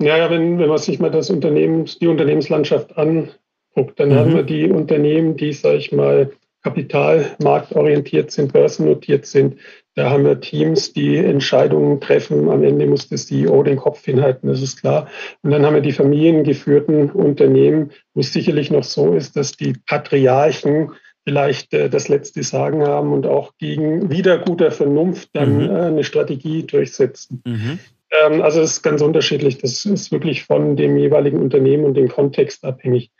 Ja, 0.00 0.16
ja 0.16 0.30
wenn, 0.30 0.58
wenn 0.58 0.68
man 0.68 0.78
sich 0.78 1.00
mal 1.00 1.10
das 1.10 1.30
Unternehmens, 1.30 1.98
die 1.98 2.06
Unternehmenslandschaft 2.06 2.96
anguckt, 2.96 3.98
dann 3.98 4.10
mhm. 4.10 4.14
haben 4.14 4.34
wir 4.34 4.42
die 4.44 4.70
Unternehmen, 4.70 5.36
die, 5.36 5.52
sag 5.52 5.74
ich 5.74 5.90
mal, 5.90 6.30
kapitalmarktorientiert 6.62 8.30
sind, 8.30 8.52
börsennotiert 8.52 9.26
sind, 9.26 9.56
da 9.94 10.08
haben 10.08 10.24
wir 10.24 10.40
Teams, 10.40 10.94
die 10.94 11.18
Entscheidungen 11.18 12.00
treffen. 12.00 12.48
Am 12.48 12.62
Ende 12.62 12.86
muss 12.86 13.08
der 13.08 13.18
CEO 13.18 13.62
den 13.62 13.76
Kopf 13.76 14.02
hinhalten, 14.04 14.48
das 14.48 14.62
ist 14.62 14.80
klar. 14.80 15.08
Und 15.42 15.50
dann 15.50 15.66
haben 15.66 15.74
wir 15.74 15.82
die 15.82 15.92
familiengeführten 15.92 17.10
Unternehmen, 17.10 17.90
wo 18.14 18.20
es 18.20 18.32
sicherlich 18.32 18.70
noch 18.70 18.84
so 18.84 19.14
ist, 19.14 19.36
dass 19.36 19.52
die 19.52 19.74
Patriarchen 19.86 20.92
vielleicht 21.24 21.74
äh, 21.74 21.90
das 21.90 22.08
letzte 22.08 22.42
Sagen 22.42 22.82
haben 22.82 23.12
und 23.12 23.26
auch 23.26 23.52
gegen 23.58 24.10
wieder 24.10 24.38
guter 24.38 24.70
Vernunft 24.70 25.28
dann 25.34 25.56
mhm. 25.56 25.70
äh, 25.70 25.80
eine 25.82 26.04
Strategie 26.04 26.64
durchsetzen. 26.64 27.42
Mhm. 27.44 27.78
Ähm, 28.24 28.40
also 28.40 28.60
es 28.60 28.72
ist 28.72 28.82
ganz 28.82 29.02
unterschiedlich. 29.02 29.58
Das 29.58 29.84
ist 29.84 30.10
wirklich 30.10 30.44
von 30.44 30.76
dem 30.76 30.96
jeweiligen 30.96 31.38
Unternehmen 31.38 31.84
und 31.84 31.94
dem 31.94 32.08
Kontext 32.08 32.64
abhängig. 32.64 33.10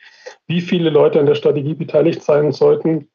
Wie 0.47 0.63
viele 0.63 0.91
Leute 0.91 1.21
an 1.21 1.27
der 1.27 1.35
Strategie 1.35 1.75
beteiligt 1.75 2.23
sein 2.23 2.53
sollten, 2.53 3.09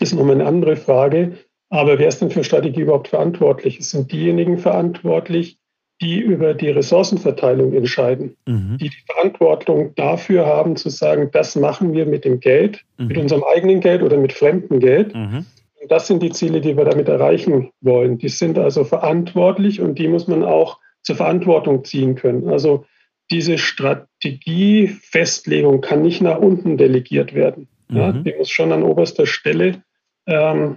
ist 0.00 0.14
nochmal 0.14 0.36
eine 0.36 0.46
andere 0.46 0.76
Frage. 0.76 1.32
Aber 1.70 1.98
wer 1.98 2.08
ist 2.08 2.20
denn 2.20 2.30
für 2.30 2.44
Strategie 2.44 2.82
überhaupt 2.82 3.08
verantwortlich? 3.08 3.78
Es 3.78 3.90
sind 3.90 4.10
diejenigen 4.10 4.58
verantwortlich, 4.58 5.58
die 6.00 6.20
über 6.20 6.54
die 6.54 6.70
Ressourcenverteilung 6.70 7.72
entscheiden, 7.72 8.36
mhm. 8.46 8.78
die 8.80 8.88
die 8.88 9.02
Verantwortung 9.06 9.94
dafür 9.96 10.46
haben 10.46 10.76
zu 10.76 10.90
sagen, 10.90 11.30
das 11.32 11.56
machen 11.56 11.92
wir 11.92 12.06
mit 12.06 12.24
dem 12.24 12.38
Geld, 12.40 12.84
mhm. 12.96 13.08
mit 13.08 13.18
unserem 13.18 13.42
eigenen 13.44 13.80
Geld 13.80 14.02
oder 14.02 14.16
mit 14.16 14.32
fremdem 14.32 14.78
Geld. 14.78 15.12
Mhm. 15.14 15.44
Und 15.80 15.90
das 15.90 16.06
sind 16.06 16.22
die 16.22 16.30
Ziele, 16.30 16.60
die 16.60 16.76
wir 16.76 16.84
damit 16.84 17.08
erreichen 17.08 17.70
wollen. 17.80 18.18
Die 18.18 18.28
sind 18.28 18.58
also 18.58 18.84
verantwortlich 18.84 19.80
und 19.80 19.98
die 19.98 20.08
muss 20.08 20.28
man 20.28 20.44
auch 20.44 20.78
zur 21.02 21.16
Verantwortung 21.16 21.84
ziehen 21.84 22.14
können. 22.14 22.48
Also 22.48 22.84
diese 23.30 23.58
Strategiefestlegung 23.58 25.80
kann 25.80 26.02
nicht 26.02 26.22
nach 26.22 26.38
unten 26.38 26.76
delegiert 26.76 27.34
werden. 27.34 27.68
Ja, 27.90 28.12
mhm. 28.12 28.24
die 28.24 28.34
muss 28.34 28.50
schon 28.50 28.72
an 28.72 28.82
oberster 28.82 29.24
Stelle 29.26 29.82
ähm, 30.28 30.76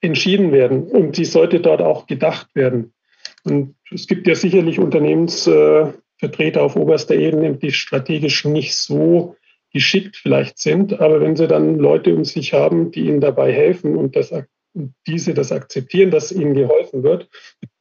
entschieden 0.00 0.52
werden 0.52 0.82
und 0.82 1.16
sie 1.16 1.24
sollte 1.24 1.60
dort 1.60 1.80
auch 1.80 2.06
gedacht 2.06 2.54
werden. 2.54 2.92
Und 3.44 3.76
es 3.90 4.06
gibt 4.06 4.26
ja 4.26 4.34
sicherlich 4.34 4.78
Unternehmensvertreter 4.78 6.62
auf 6.62 6.76
oberster 6.76 7.14
Ebene, 7.14 7.54
die 7.54 7.72
strategisch 7.72 8.44
nicht 8.44 8.74
so 8.74 9.36
geschickt 9.72 10.16
vielleicht 10.16 10.58
sind, 10.58 11.00
aber 11.00 11.20
wenn 11.20 11.36
sie 11.36 11.48
dann 11.48 11.78
Leute 11.78 12.14
um 12.14 12.24
sich 12.24 12.52
haben, 12.52 12.90
die 12.90 13.06
ihnen 13.06 13.20
dabei 13.20 13.52
helfen 13.52 13.96
und, 13.96 14.16
das, 14.16 14.32
diese 15.06 15.34
das 15.34 15.52
akzeptieren, 15.52 16.10
dass 16.10 16.32
ihnen 16.32 16.54
geholfen 16.54 17.02
wird, 17.02 17.28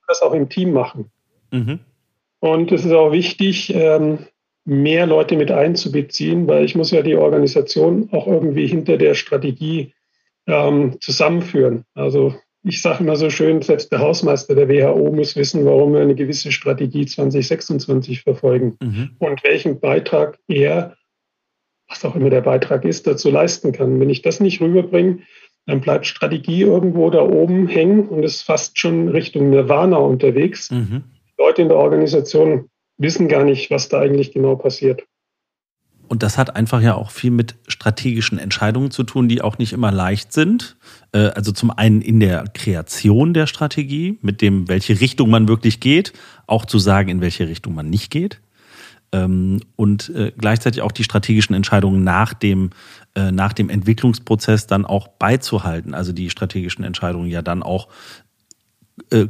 das 0.07 0.21
auch 0.21 0.33
im 0.33 0.47
Team 0.47 0.71
machen. 0.71 1.11
Mhm. 1.51 1.79
Und 2.39 2.71
es 2.71 2.85
ist 2.85 2.93
auch 2.93 3.11
wichtig, 3.11 3.73
ähm, 3.75 4.19
mehr 4.63 5.05
Leute 5.05 5.35
mit 5.35 5.51
einzubeziehen, 5.51 6.47
weil 6.47 6.65
ich 6.65 6.75
muss 6.75 6.91
ja 6.91 7.01
die 7.01 7.15
Organisation 7.15 8.09
auch 8.11 8.27
irgendwie 8.27 8.67
hinter 8.67 8.97
der 8.97 9.15
Strategie 9.15 9.93
ähm, 10.51 10.97
zusammenführen. 10.99 11.85
Also 11.95 12.35
ich 12.63 12.81
sage 12.81 13.03
immer 13.03 13.15
so 13.15 13.29
schön, 13.29 13.61
selbst 13.61 13.91
der 13.91 13.99
Hausmeister 13.99 14.53
der 14.53 14.69
WHO 14.69 15.11
muss 15.11 15.35
wissen, 15.35 15.65
warum 15.65 15.93
wir 15.93 16.01
eine 16.01 16.13
gewisse 16.13 16.51
Strategie 16.51 17.05
2026 17.05 18.21
verfolgen 18.21 18.77
mhm. 18.81 19.11
und 19.17 19.43
welchen 19.43 19.79
Beitrag 19.79 20.37
er, 20.47 20.95
was 21.87 22.05
auch 22.05 22.15
immer 22.15 22.29
der 22.29 22.41
Beitrag 22.41 22.85
ist, 22.85 23.07
dazu 23.07 23.31
leisten 23.31 23.71
kann. 23.71 23.99
Wenn 23.99 24.09
ich 24.09 24.21
das 24.21 24.39
nicht 24.39 24.61
rüberbringe, 24.61 25.19
dann 25.65 25.81
bleibt 25.81 26.05
Strategie 26.05 26.61
irgendwo 26.61 27.09
da 27.09 27.21
oben 27.21 27.67
hängen 27.67 28.07
und 28.07 28.23
ist 28.23 28.41
fast 28.41 28.77
schon 28.77 29.07
Richtung 29.07 29.49
Nirvana 29.49 29.97
unterwegs. 29.97 30.69
Mhm. 30.69 31.03
Leute 31.37 31.61
in 31.61 31.69
der 31.69 31.77
Organisation 31.77 32.69
wissen 32.97 33.27
gar 33.27 33.43
nicht, 33.43 33.71
was 33.71 33.89
da 33.89 33.99
eigentlich 33.99 34.31
genau 34.33 34.55
passiert. 34.55 35.03
Und 36.11 36.23
das 36.23 36.37
hat 36.37 36.57
einfach 36.57 36.81
ja 36.81 36.95
auch 36.95 37.09
viel 37.09 37.31
mit 37.31 37.55
strategischen 37.69 38.37
Entscheidungen 38.37 38.91
zu 38.91 39.03
tun, 39.03 39.29
die 39.29 39.41
auch 39.41 39.57
nicht 39.59 39.71
immer 39.71 39.93
leicht 39.93 40.33
sind. 40.33 40.75
Äh, 41.13 41.27
also 41.27 41.53
zum 41.53 41.71
einen 41.71 42.01
in 42.01 42.19
der 42.19 42.43
Kreation 42.53 43.33
der 43.33 43.47
Strategie, 43.47 44.19
mit 44.21 44.41
dem, 44.41 44.67
welche 44.67 44.99
Richtung 44.99 45.29
man 45.29 45.47
wirklich 45.47 45.79
geht, 45.79 46.11
auch 46.47 46.65
zu 46.65 46.79
sagen, 46.79 47.07
in 47.07 47.21
welche 47.21 47.47
Richtung 47.47 47.75
man 47.75 47.89
nicht 47.89 48.11
geht. 48.11 48.41
Ähm, 49.13 49.61
und 49.77 50.09
äh, 50.09 50.33
gleichzeitig 50.37 50.81
auch 50.81 50.91
die 50.91 51.05
strategischen 51.05 51.55
Entscheidungen 51.55 52.03
nach 52.03 52.33
dem, 52.33 52.71
äh, 53.15 53.31
nach 53.31 53.53
dem 53.53 53.69
Entwicklungsprozess 53.69 54.67
dann 54.67 54.85
auch 54.85 55.07
beizuhalten. 55.07 55.93
Also 55.93 56.11
die 56.11 56.29
strategischen 56.29 56.83
Entscheidungen 56.83 57.29
ja 57.29 57.41
dann 57.41 57.63
auch 57.63 57.87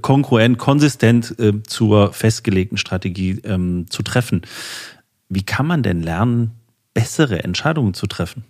konkurrent, 0.02 0.58
konsistent 0.58 1.36
zur 1.66 2.12
festgelegten 2.12 2.78
Strategie 2.78 3.40
ähm, 3.44 3.86
zu 3.90 4.02
treffen. 4.02 4.42
Wie 5.30 5.44
kann 5.44 5.66
man 5.66 5.82
denn 5.82 6.02
lernen, 6.02 6.61
bessere 6.94 7.44
Entscheidungen 7.44 7.94
zu 7.94 8.08
treffen? 8.08 8.44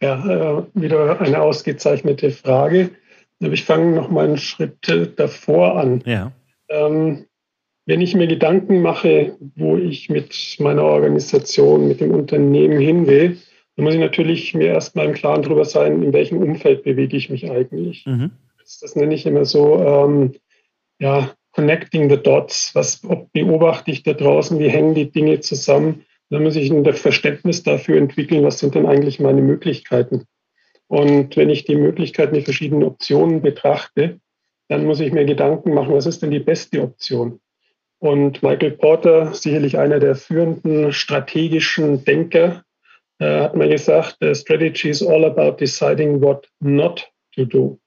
Ja, 0.00 0.58
äh, 0.58 0.62
wieder 0.74 1.20
eine 1.20 1.40
ausgezeichnete 1.40 2.30
Frage. 2.30 2.90
Ich 3.40 3.64
fange 3.64 3.94
noch 3.94 4.10
mal 4.10 4.26
einen 4.26 4.38
Schritt 4.38 4.88
äh, 4.88 5.08
davor 5.14 5.78
an. 5.78 6.02
Ja. 6.04 6.32
Ähm, 6.68 7.26
wenn 7.86 8.00
ich 8.00 8.14
mir 8.14 8.26
Gedanken 8.26 8.82
mache, 8.82 9.36
wo 9.56 9.76
ich 9.76 10.08
mit 10.08 10.56
meiner 10.58 10.84
Organisation, 10.84 11.88
mit 11.88 12.00
dem 12.00 12.12
Unternehmen 12.12 12.78
hin 12.78 13.06
will, 13.06 13.38
dann 13.76 13.84
muss 13.84 13.94
ich 13.94 14.00
natürlich 14.00 14.54
mir 14.54 14.68
erstmal 14.68 15.06
im 15.06 15.14
Klaren 15.14 15.42
darüber 15.42 15.64
sein, 15.64 16.02
in 16.02 16.12
welchem 16.12 16.38
Umfeld 16.38 16.84
bewege 16.84 17.16
ich 17.16 17.30
mich 17.30 17.50
eigentlich. 17.50 18.04
Mhm. 18.06 18.30
Das, 18.58 18.78
das, 18.78 18.94
nenne 18.94 19.14
ich 19.14 19.26
immer 19.26 19.44
so, 19.44 19.82
ähm, 19.82 20.34
ja, 20.98 21.30
connecting 21.52 22.08
the 22.10 22.16
dots. 22.16 22.74
Was 22.74 23.02
ob 23.04 23.32
beobachte 23.32 23.90
ich 23.90 24.02
da 24.02 24.12
draußen? 24.12 24.58
Wie 24.58 24.68
hängen 24.68 24.94
die 24.94 25.10
Dinge 25.10 25.40
zusammen? 25.40 26.04
Dann 26.30 26.44
muss 26.44 26.56
ich 26.56 26.70
ein 26.70 26.84
Verständnis 26.94 27.62
dafür 27.62 27.98
entwickeln, 27.98 28.44
was 28.44 28.60
sind 28.60 28.74
denn 28.74 28.86
eigentlich 28.86 29.20
meine 29.20 29.42
Möglichkeiten? 29.42 30.24
Und 30.86 31.36
wenn 31.36 31.50
ich 31.50 31.64
die 31.64 31.76
Möglichkeiten, 31.76 32.34
die 32.34 32.42
verschiedenen 32.42 32.84
Optionen 32.84 33.42
betrachte, 33.42 34.20
dann 34.68 34.84
muss 34.84 35.00
ich 35.00 35.12
mir 35.12 35.24
Gedanken 35.24 35.74
machen, 35.74 35.94
was 35.94 36.06
ist 36.06 36.22
denn 36.22 36.30
die 36.30 36.40
beste 36.40 36.82
Option? 36.82 37.40
Und 37.98 38.42
Michael 38.42 38.72
Porter, 38.72 39.34
sicherlich 39.34 39.76
einer 39.78 39.98
der 39.98 40.14
führenden 40.14 40.92
strategischen 40.92 42.04
Denker, 42.04 42.64
äh, 43.18 43.40
hat 43.40 43.54
mal 43.54 43.68
gesagt, 43.68 44.16
Strategy 44.32 44.88
is 44.88 45.02
all 45.02 45.24
about 45.24 45.56
deciding 45.58 46.22
what 46.22 46.48
not 46.60 47.10
to 47.34 47.44
do. 47.44 47.78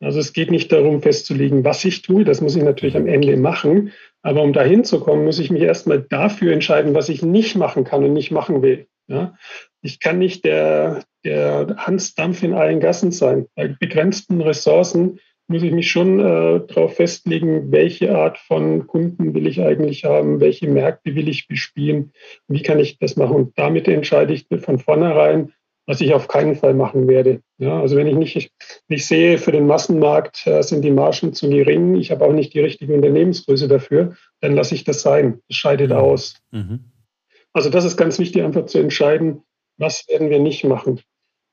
Also 0.00 0.20
es 0.20 0.32
geht 0.32 0.50
nicht 0.50 0.70
darum 0.70 1.02
festzulegen, 1.02 1.64
was 1.64 1.84
ich 1.84 2.02
tue, 2.02 2.24
das 2.24 2.40
muss 2.40 2.54
ich 2.54 2.62
natürlich 2.62 2.96
am 2.96 3.08
Ende 3.08 3.36
machen, 3.36 3.92
aber 4.22 4.42
um 4.42 4.52
dahin 4.52 4.84
zu 4.84 5.00
kommen, 5.00 5.24
muss 5.24 5.38
ich 5.38 5.50
mich 5.50 5.62
erstmal 5.62 6.00
dafür 6.00 6.52
entscheiden, 6.52 6.94
was 6.94 7.08
ich 7.08 7.22
nicht 7.22 7.56
machen 7.56 7.84
kann 7.84 8.04
und 8.04 8.12
nicht 8.12 8.30
machen 8.30 8.62
will. 8.62 8.86
Ja? 9.08 9.34
Ich 9.82 10.00
kann 10.00 10.18
nicht 10.18 10.44
der, 10.44 11.02
der 11.24 11.76
Hans 11.78 12.14
Dampf 12.14 12.42
in 12.42 12.54
allen 12.54 12.80
Gassen 12.80 13.10
sein. 13.10 13.46
Bei 13.54 13.68
begrenzten 13.68 14.40
Ressourcen 14.40 15.18
muss 15.48 15.62
ich 15.62 15.72
mich 15.72 15.90
schon 15.90 16.20
äh, 16.20 16.60
darauf 16.66 16.96
festlegen, 16.96 17.72
welche 17.72 18.14
Art 18.14 18.38
von 18.38 18.86
Kunden 18.86 19.34
will 19.34 19.46
ich 19.46 19.62
eigentlich 19.62 20.04
haben, 20.04 20.40
welche 20.40 20.68
Märkte 20.68 21.14
will 21.14 21.28
ich 21.28 21.48
bespielen, 21.48 22.12
wie 22.48 22.62
kann 22.62 22.78
ich 22.78 22.98
das 22.98 23.16
machen. 23.16 23.34
Und 23.34 23.58
damit 23.58 23.88
entscheide 23.88 24.34
ich 24.34 24.46
von 24.60 24.78
vornherein, 24.78 25.52
was 25.88 26.02
ich 26.02 26.12
auf 26.12 26.28
keinen 26.28 26.54
Fall 26.54 26.74
machen 26.74 27.08
werde. 27.08 27.40
Ja, 27.56 27.80
also 27.80 27.96
wenn 27.96 28.06
ich 28.06 28.14
nicht, 28.14 28.52
nicht 28.88 29.06
sehe, 29.06 29.38
für 29.38 29.52
den 29.52 29.66
Massenmarkt 29.66 30.46
äh, 30.46 30.62
sind 30.62 30.82
die 30.82 30.90
Margen 30.90 31.32
zu 31.32 31.48
gering, 31.48 31.94
ich 31.94 32.10
habe 32.10 32.26
auch 32.26 32.32
nicht 32.34 32.52
die 32.52 32.60
richtige 32.60 32.92
Unternehmensgröße 32.92 33.68
dafür, 33.68 34.14
dann 34.42 34.54
lasse 34.54 34.74
ich 34.74 34.84
das 34.84 35.00
sein. 35.00 35.40
Das 35.48 35.56
scheidet 35.56 35.88
mhm. 35.90 35.96
aus. 35.96 36.34
Mhm. 36.50 36.80
Also 37.54 37.70
das 37.70 37.86
ist 37.86 37.96
ganz 37.96 38.18
wichtig, 38.18 38.42
einfach 38.42 38.66
zu 38.66 38.78
entscheiden, 38.78 39.40
was 39.78 40.06
werden 40.08 40.28
wir 40.28 40.40
nicht 40.40 40.62
machen. 40.62 41.00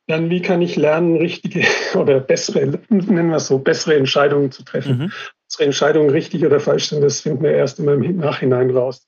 Dann, 0.08 0.30
wie 0.30 0.42
kann 0.42 0.62
ich 0.62 0.76
lernen, 0.76 1.16
richtige 1.16 1.62
oder 1.96 2.20
bessere, 2.20 2.78
nennen 2.90 3.30
wir 3.30 3.38
es 3.38 3.48
so, 3.48 3.60
bessere 3.60 3.96
Entscheidungen 3.96 4.52
zu 4.52 4.64
treffen. 4.64 4.98
Mhm. 4.98 5.12
Unsere 5.46 5.64
Entscheidungen 5.64 6.10
richtig 6.10 6.46
oder 6.46 6.60
falsch 6.60 6.90
sind, 6.90 7.02
das 7.02 7.22
finden 7.22 7.42
wir 7.42 7.52
erst 7.52 7.80
immer 7.80 7.94
im 7.94 8.18
Nachhinein 8.18 8.70
raus. 8.70 9.08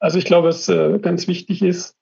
Also 0.00 0.18
ich 0.18 0.24
glaube, 0.24 0.48
was 0.48 0.68
äh, 0.68 0.98
ganz 0.98 1.28
wichtig 1.28 1.62
ist, 1.62 1.94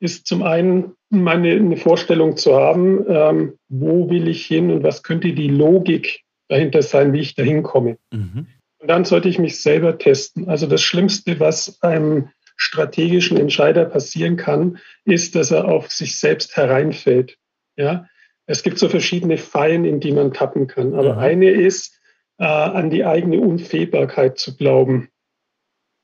ist 0.00 0.26
zum 0.26 0.42
einen 0.42 0.96
meine 1.10 1.52
eine 1.52 1.76
Vorstellung 1.76 2.36
zu 2.36 2.54
haben, 2.54 3.04
ähm, 3.08 3.58
wo 3.68 4.08
will 4.08 4.28
ich 4.28 4.46
hin 4.46 4.70
und 4.70 4.82
was 4.82 5.02
könnte 5.02 5.32
die 5.32 5.48
Logik 5.48 6.22
dahinter 6.48 6.82
sein, 6.82 7.12
wie 7.12 7.20
ich 7.20 7.34
dahin 7.34 7.62
komme. 7.62 7.98
Mhm. 8.12 8.46
Und 8.78 8.88
dann 8.88 9.04
sollte 9.04 9.28
ich 9.28 9.38
mich 9.38 9.60
selber 9.60 9.98
testen. 9.98 10.48
Also 10.48 10.66
das 10.66 10.82
Schlimmste, 10.82 11.38
was 11.38 11.82
einem 11.82 12.30
strategischen 12.56 13.36
Entscheider 13.36 13.84
passieren 13.84 14.36
kann, 14.36 14.78
ist, 15.04 15.34
dass 15.34 15.50
er 15.50 15.66
auf 15.66 15.90
sich 15.90 16.18
selbst 16.18 16.56
hereinfällt. 16.56 17.36
Ja, 17.76 18.06
es 18.46 18.62
gibt 18.62 18.78
so 18.78 18.88
verschiedene 18.88 19.36
Fallen, 19.36 19.84
in 19.84 20.00
die 20.00 20.12
man 20.12 20.32
tappen 20.32 20.66
kann. 20.66 20.94
Aber 20.94 21.14
mhm. 21.14 21.18
eine 21.18 21.50
ist, 21.50 22.00
äh, 22.38 22.44
an 22.44 22.90
die 22.90 23.04
eigene 23.04 23.40
Unfehlbarkeit 23.40 24.38
zu 24.38 24.56
glauben. 24.56 25.08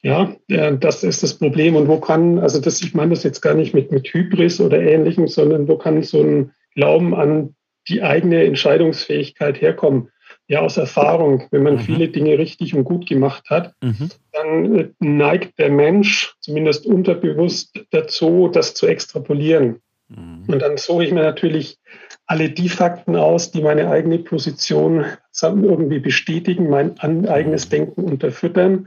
Ja, 0.07 0.37
das 0.47 1.03
ist 1.03 1.25
das 1.25 1.35
Problem. 1.35 1.75
Und 1.75 1.89
wo 1.89 1.99
kann, 1.99 2.39
also 2.39 2.61
das, 2.61 2.81
ich 2.81 2.95
meine 2.95 3.11
das 3.11 3.25
jetzt 3.25 3.41
gar 3.41 3.55
nicht 3.55 3.75
mit, 3.75 3.91
mit 3.91 4.07
Hybris 4.07 4.61
oder 4.61 4.81
ähnlichem, 4.81 5.27
sondern 5.27 5.67
wo 5.67 5.77
kann 5.79 6.01
so 6.05 6.23
ein 6.23 6.53
Glauben 6.77 7.13
an 7.13 7.57
die 7.89 8.05
eigene 8.05 8.45
Entscheidungsfähigkeit 8.45 9.61
herkommen? 9.61 10.11
Ja, 10.47 10.61
aus 10.61 10.77
Erfahrung. 10.77 11.49
Wenn 11.51 11.65
man 11.65 11.75
mhm. 11.75 11.81
viele 11.81 12.07
Dinge 12.07 12.39
richtig 12.39 12.73
und 12.73 12.85
gut 12.85 13.09
gemacht 13.09 13.51
hat, 13.51 13.75
mhm. 13.83 14.11
dann 14.31 14.79
äh, 14.79 14.89
neigt 15.01 15.59
der 15.59 15.71
Mensch, 15.71 16.37
zumindest 16.39 16.87
unterbewusst, 16.87 17.77
dazu, 17.91 18.49
das 18.53 18.75
zu 18.75 18.87
extrapolieren. 18.87 19.81
Mhm. 20.07 20.45
Und 20.47 20.63
dann 20.63 20.77
suche 20.77 21.03
ich 21.03 21.11
mir 21.11 21.23
natürlich 21.25 21.79
alle 22.27 22.49
die 22.49 22.69
Fakten 22.69 23.17
aus, 23.17 23.51
die 23.51 23.61
meine 23.61 23.91
eigene 23.91 24.21
Position 24.21 25.05
irgendwie 25.43 25.99
bestätigen, 25.99 26.71
mein 26.71 26.97
eigenes 27.01 27.67
mhm. 27.67 27.71
Denken 27.71 28.05
unterfüttern 28.05 28.87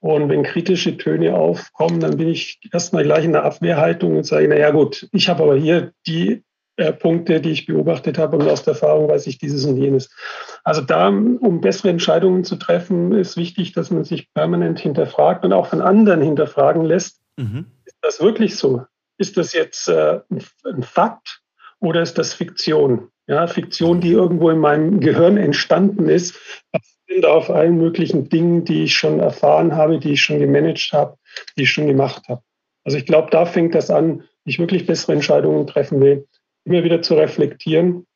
und 0.00 0.28
wenn 0.28 0.42
kritische 0.44 0.96
Töne 0.96 1.34
aufkommen, 1.34 2.00
dann 2.00 2.16
bin 2.16 2.28
ich 2.28 2.60
erstmal 2.72 3.02
gleich 3.02 3.24
in 3.24 3.32
der 3.32 3.44
Abwehrhaltung 3.44 4.16
und 4.16 4.24
sage, 4.24 4.46
na 4.48 4.56
ja 4.56 4.70
gut, 4.70 5.08
ich 5.12 5.28
habe 5.28 5.42
aber 5.42 5.56
hier 5.56 5.92
die 6.06 6.44
äh, 6.76 6.92
Punkte, 6.92 7.40
die 7.40 7.50
ich 7.50 7.66
beobachtet 7.66 8.18
habe 8.18 8.36
und 8.36 8.48
aus 8.48 8.62
der 8.62 8.74
Erfahrung 8.74 9.08
weiß 9.08 9.26
ich 9.26 9.38
dieses 9.38 9.64
und 9.64 9.76
jenes. 9.76 10.14
Also 10.62 10.80
da, 10.80 11.08
um 11.08 11.60
bessere 11.60 11.90
Entscheidungen 11.90 12.44
zu 12.44 12.54
treffen, 12.54 13.12
ist 13.12 13.36
wichtig, 13.36 13.72
dass 13.72 13.90
man 13.90 14.04
sich 14.04 14.32
permanent 14.32 14.78
hinterfragt 14.78 15.44
und 15.44 15.52
auch 15.52 15.66
von 15.66 15.82
anderen 15.82 16.22
hinterfragen 16.22 16.84
lässt. 16.84 17.20
Mhm. 17.36 17.66
Ist 17.84 17.98
das 18.00 18.20
wirklich 18.20 18.56
so? 18.56 18.84
Ist 19.18 19.36
das 19.36 19.52
jetzt 19.52 19.88
äh, 19.88 20.20
ein 20.64 20.84
Fakt 20.84 21.40
oder 21.80 22.02
ist 22.02 22.16
das 22.18 22.34
Fiktion? 22.34 23.08
Ja, 23.26 23.48
Fiktion, 23.48 24.00
die 24.00 24.12
irgendwo 24.12 24.48
in 24.48 24.58
meinem 24.58 25.00
Gehirn 25.00 25.36
entstanden 25.36 26.08
ist, 26.08 26.38
basierend 27.08 27.26
auf 27.26 27.50
allen 27.50 27.78
möglichen 27.78 28.28
Dingen, 28.28 28.64
die 28.64 28.84
ich 28.84 28.94
schon 28.94 29.20
erfahren 29.20 29.74
habe, 29.74 29.98
die 29.98 30.12
ich 30.12 30.22
schon 30.22 30.38
gemanagt 30.38 30.92
habe, 30.92 31.16
die 31.56 31.62
ich 31.62 31.70
schon 31.70 31.86
gemacht 31.86 32.28
habe. 32.28 32.42
Also 32.84 32.98
ich 32.98 33.06
glaube, 33.06 33.30
da 33.30 33.46
fängt 33.46 33.74
das 33.74 33.90
an, 33.90 34.24
ich 34.44 34.58
wirklich 34.58 34.86
bessere 34.86 35.12
Entscheidungen 35.12 35.66
treffen 35.66 36.00
will, 36.00 36.26
immer 36.64 36.84
wieder 36.84 37.02
zu 37.02 37.14
reflektieren, 37.14 38.06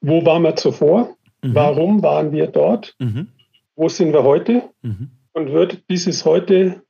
wo 0.00 0.24
waren 0.24 0.42
wir 0.42 0.56
zuvor, 0.56 1.16
mhm. 1.42 1.54
warum 1.54 2.02
waren 2.02 2.32
wir 2.32 2.48
dort, 2.48 2.94
mhm. 2.98 3.28
wo 3.74 3.88
sind 3.88 4.12
wir 4.12 4.24
heute 4.24 4.62
mhm. 4.82 5.10
und 5.32 5.52
wird 5.52 5.82
dieses 5.90 6.24
heute 6.24 6.82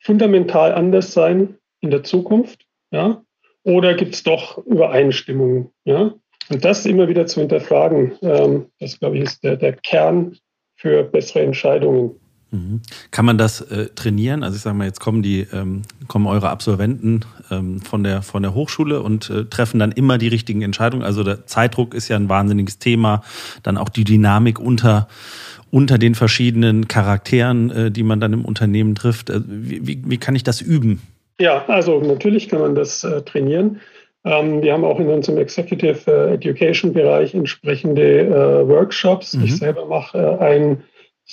fundamental 0.00 0.72
anders 0.74 1.12
sein 1.12 1.56
in 1.80 1.90
der 1.90 2.04
Zukunft, 2.04 2.66
ja? 2.90 3.22
Oder 3.66 3.94
gibt 3.94 4.14
es 4.14 4.22
doch 4.22 4.58
Übereinstimmungen, 4.58 5.70
ja? 5.84 6.14
Und 6.50 6.64
das 6.64 6.84
immer 6.84 7.08
wieder 7.08 7.26
zu 7.26 7.40
hinterfragen, 7.40 8.12
ähm, 8.20 8.66
das 8.78 8.98
glaube 8.98 9.16
ich 9.16 9.24
ist 9.24 9.42
der, 9.42 9.56
der 9.56 9.72
Kern 9.72 10.36
für 10.84 11.02
bessere 11.02 11.40
Entscheidungen. 11.40 12.10
Mhm. 12.50 12.82
Kann 13.10 13.24
man 13.24 13.38
das 13.38 13.62
äh, 13.62 13.86
trainieren? 13.94 14.42
Also 14.42 14.56
ich 14.56 14.62
sage 14.62 14.76
mal, 14.76 14.84
jetzt 14.84 15.00
kommen 15.00 15.22
die, 15.22 15.46
ähm, 15.50 15.80
kommen 16.08 16.26
eure 16.26 16.50
Absolventen 16.50 17.20
ähm, 17.50 17.80
von 17.80 18.04
der 18.04 18.20
von 18.20 18.42
der 18.42 18.54
Hochschule 18.54 19.00
und 19.00 19.30
äh, 19.30 19.46
treffen 19.46 19.80
dann 19.80 19.92
immer 19.92 20.18
die 20.18 20.28
richtigen 20.28 20.60
Entscheidungen. 20.60 21.02
Also 21.02 21.24
der 21.24 21.46
Zeitdruck 21.46 21.94
ist 21.94 22.08
ja 22.08 22.16
ein 22.16 22.28
wahnsinniges 22.28 22.78
Thema. 22.78 23.22
Dann 23.62 23.78
auch 23.78 23.88
die 23.88 24.04
Dynamik 24.04 24.60
unter 24.60 25.08
unter 25.70 25.96
den 25.96 26.14
verschiedenen 26.14 26.86
Charakteren, 26.86 27.70
äh, 27.70 27.90
die 27.90 28.02
man 28.02 28.20
dann 28.20 28.34
im 28.34 28.44
Unternehmen 28.44 28.94
trifft. 28.94 29.30
Also 29.30 29.46
wie, 29.48 29.86
wie, 29.86 30.02
wie, 30.04 30.18
kann 30.18 30.36
ich 30.36 30.44
das 30.44 30.60
üben? 30.60 31.00
Ja, 31.40 31.64
also 31.66 31.98
natürlich 32.00 32.50
kann 32.50 32.60
man 32.60 32.74
das 32.74 33.04
äh, 33.04 33.22
trainieren. 33.22 33.80
Ähm, 34.24 34.62
wir 34.62 34.72
haben 34.72 34.84
auch 34.84 34.98
in 34.98 35.08
unserem 35.08 35.38
Executive 35.38 36.10
äh, 36.10 36.34
Education 36.34 36.92
Bereich 36.92 37.34
entsprechende 37.34 38.20
äh, 38.20 38.68
Workshops. 38.68 39.34
Mhm. 39.34 39.44
Ich 39.44 39.56
selber 39.56 39.86
mache 39.86 40.18
äh, 40.18 40.44
ein 40.44 40.82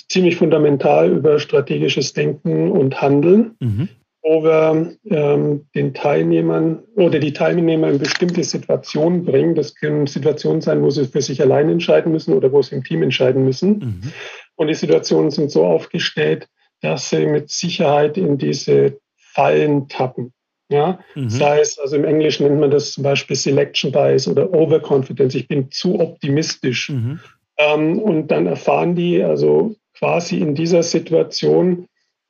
ziemlich 0.08 0.36
fundamental 0.36 1.10
über 1.10 1.38
strategisches 1.38 2.12
Denken 2.12 2.70
und 2.70 3.00
Handeln, 3.00 3.56
mhm. 3.60 3.88
wo 4.22 4.42
wir 4.44 4.94
ähm, 5.06 5.66
den 5.74 5.94
Teilnehmern 5.94 6.82
oder 6.96 7.18
die 7.18 7.32
Teilnehmer 7.32 7.90
in 7.90 7.98
bestimmte 7.98 8.44
Situationen 8.44 9.24
bringen. 9.24 9.54
Das 9.54 9.74
können 9.74 10.06
Situationen 10.06 10.60
sein, 10.60 10.82
wo 10.82 10.90
sie 10.90 11.06
für 11.06 11.22
sich 11.22 11.40
allein 11.40 11.68
entscheiden 11.68 12.12
müssen 12.12 12.34
oder 12.34 12.52
wo 12.52 12.62
sie 12.62 12.74
im 12.74 12.84
Team 12.84 13.02
entscheiden 13.02 13.44
müssen. 13.44 13.78
Mhm. 13.78 14.12
Und 14.56 14.68
die 14.68 14.74
Situationen 14.74 15.30
sind 15.30 15.50
so 15.50 15.64
aufgestellt, 15.64 16.48
dass 16.82 17.08
sie 17.10 17.26
mit 17.26 17.50
Sicherheit 17.50 18.18
in 18.18 18.38
diese 18.38 18.98
Fallen 19.16 19.88
tappen. 19.88 20.32
Ja, 20.72 20.98
mhm. 21.14 21.28
sei 21.28 21.60
es, 21.60 21.78
also 21.78 21.96
im 21.96 22.04
Englischen 22.04 22.46
nennt 22.46 22.60
man 22.60 22.70
das 22.70 22.92
zum 22.92 23.04
Beispiel 23.04 23.36
Selection 23.36 23.92
Bias 23.92 24.26
oder 24.26 24.52
Overconfidence. 24.52 25.34
Ich 25.34 25.46
bin 25.46 25.70
zu 25.70 26.00
optimistisch. 26.00 26.88
Mhm. 26.88 27.20
Ähm, 27.58 27.98
und 27.98 28.28
dann 28.28 28.46
erfahren 28.46 28.94
die 28.94 29.22
also 29.22 29.76
quasi 29.94 30.38
in 30.38 30.54
dieser 30.54 30.82
Situation, 30.82 31.86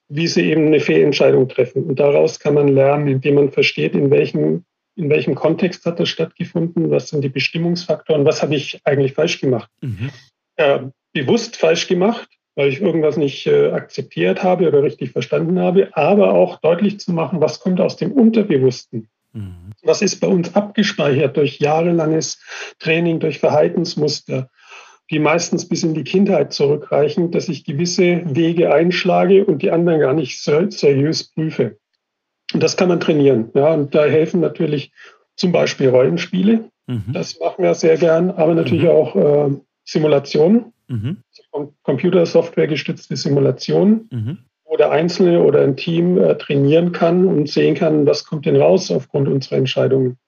wie 0.08 0.26
sie 0.26 0.50
eben 0.50 0.66
eine 0.66 0.80
Fehlentscheidung 0.80 1.48
treffen. 1.48 1.84
Und 1.84 2.00
daraus 2.00 2.40
kann 2.40 2.54
man 2.54 2.68
lernen, 2.68 3.06
indem 3.08 3.36
man 3.36 3.50
versteht, 3.52 3.94
in 3.94 4.10
welchem, 4.10 4.64
in 4.96 5.08
welchem 5.08 5.34
Kontext 5.34 5.86
hat 5.86 6.00
das 6.00 6.08
stattgefunden, 6.08 6.90
was 6.90 7.08
sind 7.08 7.22
die 7.22 7.28
Bestimmungsfaktoren, 7.28 8.24
was 8.24 8.42
habe 8.42 8.56
ich 8.56 8.80
eigentlich 8.84 9.14
falsch 9.14 9.40
gemacht. 9.40 9.70
Mhm. 9.80 10.10
Äh, 10.56 10.80
bewusst 11.12 11.56
falsch 11.56 11.86
gemacht, 11.86 12.28
weil 12.54 12.68
ich 12.68 12.80
irgendwas 12.80 13.16
nicht 13.16 13.46
äh, 13.46 13.70
akzeptiert 13.70 14.42
habe 14.42 14.68
oder 14.68 14.82
richtig 14.82 15.12
verstanden 15.12 15.58
habe, 15.58 15.88
aber 15.96 16.32
auch 16.34 16.60
deutlich 16.60 17.00
zu 17.00 17.12
machen, 17.12 17.40
was 17.40 17.60
kommt 17.60 17.80
aus 17.80 17.96
dem 17.96 18.12
Unterbewussten. 18.12 19.08
Mhm. 19.32 19.72
Was 19.82 20.02
ist 20.02 20.20
bei 20.20 20.26
uns 20.26 20.54
abgespeichert 20.54 21.36
durch 21.36 21.58
jahrelanges 21.58 22.40
Training, 22.78 23.20
durch 23.20 23.38
Verhaltensmuster, 23.38 24.50
die 25.10 25.18
meistens 25.18 25.68
bis 25.68 25.82
in 25.82 25.94
die 25.94 26.04
Kindheit 26.04 26.52
zurückreichen, 26.52 27.30
dass 27.30 27.48
ich 27.48 27.64
gewisse 27.64 28.22
Wege 28.34 28.72
einschlage 28.72 29.44
und 29.44 29.62
die 29.62 29.70
anderen 29.70 30.00
gar 30.00 30.14
nicht 30.14 30.42
seriös 30.42 31.32
prüfe. 31.32 31.78
Und 32.52 32.62
das 32.62 32.76
kann 32.76 32.88
man 32.88 33.00
trainieren. 33.00 33.50
Ja, 33.54 33.72
und 33.72 33.94
da 33.94 34.04
helfen 34.04 34.40
natürlich 34.40 34.92
Zum 35.34 35.50
Beispiel 35.50 35.88
Rollenspiele. 35.88 36.70
Mhm. 36.86 37.12
Das 37.12 37.40
machen 37.40 37.64
wir 37.64 37.74
sehr 37.74 37.96
gern, 37.96 38.30
aber 38.30 38.54
natürlich 38.54 38.84
mhm. 38.84 38.90
auch 38.90 39.16
äh, 39.16 39.50
Simulationen, 39.84 40.71
mhm. 40.92 41.16
also 41.52 41.74
Computersoftware 41.82 42.68
gestützte 42.68 43.16
Simulationen, 43.16 44.08
mhm. 44.10 44.38
wo 44.64 44.76
der 44.76 44.90
Einzelne 44.90 45.42
oder 45.42 45.62
ein 45.62 45.76
Team 45.76 46.18
äh, 46.18 46.36
trainieren 46.36 46.92
kann 46.92 47.26
und 47.26 47.48
sehen 47.48 47.74
kann, 47.74 48.06
was 48.06 48.24
kommt 48.24 48.46
denn 48.46 48.56
raus 48.56 48.90
aufgrund 48.90 49.28
unserer 49.28 49.56
Entscheidungen. 49.56 50.18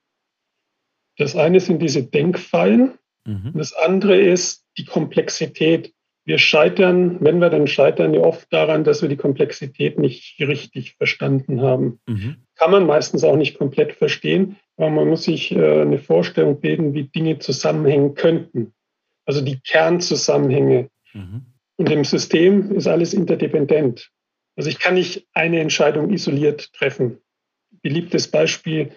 Das 1.17 1.35
eine 1.35 1.59
sind 1.59 1.81
diese 1.81 2.03
Denkfallen. 2.03 2.97
Mhm. 3.25 3.53
Das 3.55 3.73
andere 3.73 4.17
ist 4.17 4.65
die 4.77 4.85
Komplexität. 4.85 5.93
Wir 6.25 6.39
scheitern, 6.39 7.17
wenn 7.21 7.39
wir 7.39 7.49
dann 7.49 7.67
scheitern, 7.67 8.13
ja 8.13 8.21
oft 8.21 8.51
daran, 8.51 8.83
dass 8.83 9.01
wir 9.01 9.09
die 9.09 9.15
Komplexität 9.15 9.99
nicht 9.99 10.39
richtig 10.39 10.95
verstanden 10.95 11.61
haben. 11.61 11.99
Mhm. 12.07 12.37
Kann 12.55 12.71
man 12.71 12.85
meistens 12.85 13.23
auch 13.23 13.35
nicht 13.35 13.57
komplett 13.57 13.93
verstehen, 13.93 14.57
aber 14.75 14.89
man 14.89 15.07
muss 15.07 15.23
sich 15.23 15.51
äh, 15.51 15.81
eine 15.81 15.99
Vorstellung 15.99 16.59
bilden, 16.59 16.93
wie 16.93 17.03
Dinge 17.03 17.39
zusammenhängen 17.39 18.15
könnten. 18.15 18.73
Also 19.25 19.41
die 19.41 19.59
Kernzusammenhänge. 19.59 20.89
Mhm. 21.13 21.45
Und 21.77 21.89
im 21.89 22.05
System 22.05 22.71
ist 22.71 22.87
alles 22.87 23.13
interdependent. 23.13 24.11
Also 24.55 24.69
ich 24.69 24.79
kann 24.79 24.93
nicht 24.93 25.27
eine 25.33 25.59
Entscheidung 25.59 26.11
isoliert 26.11 26.71
treffen. 26.73 27.19
Beliebtes 27.81 28.29
Beispiel, 28.29 28.91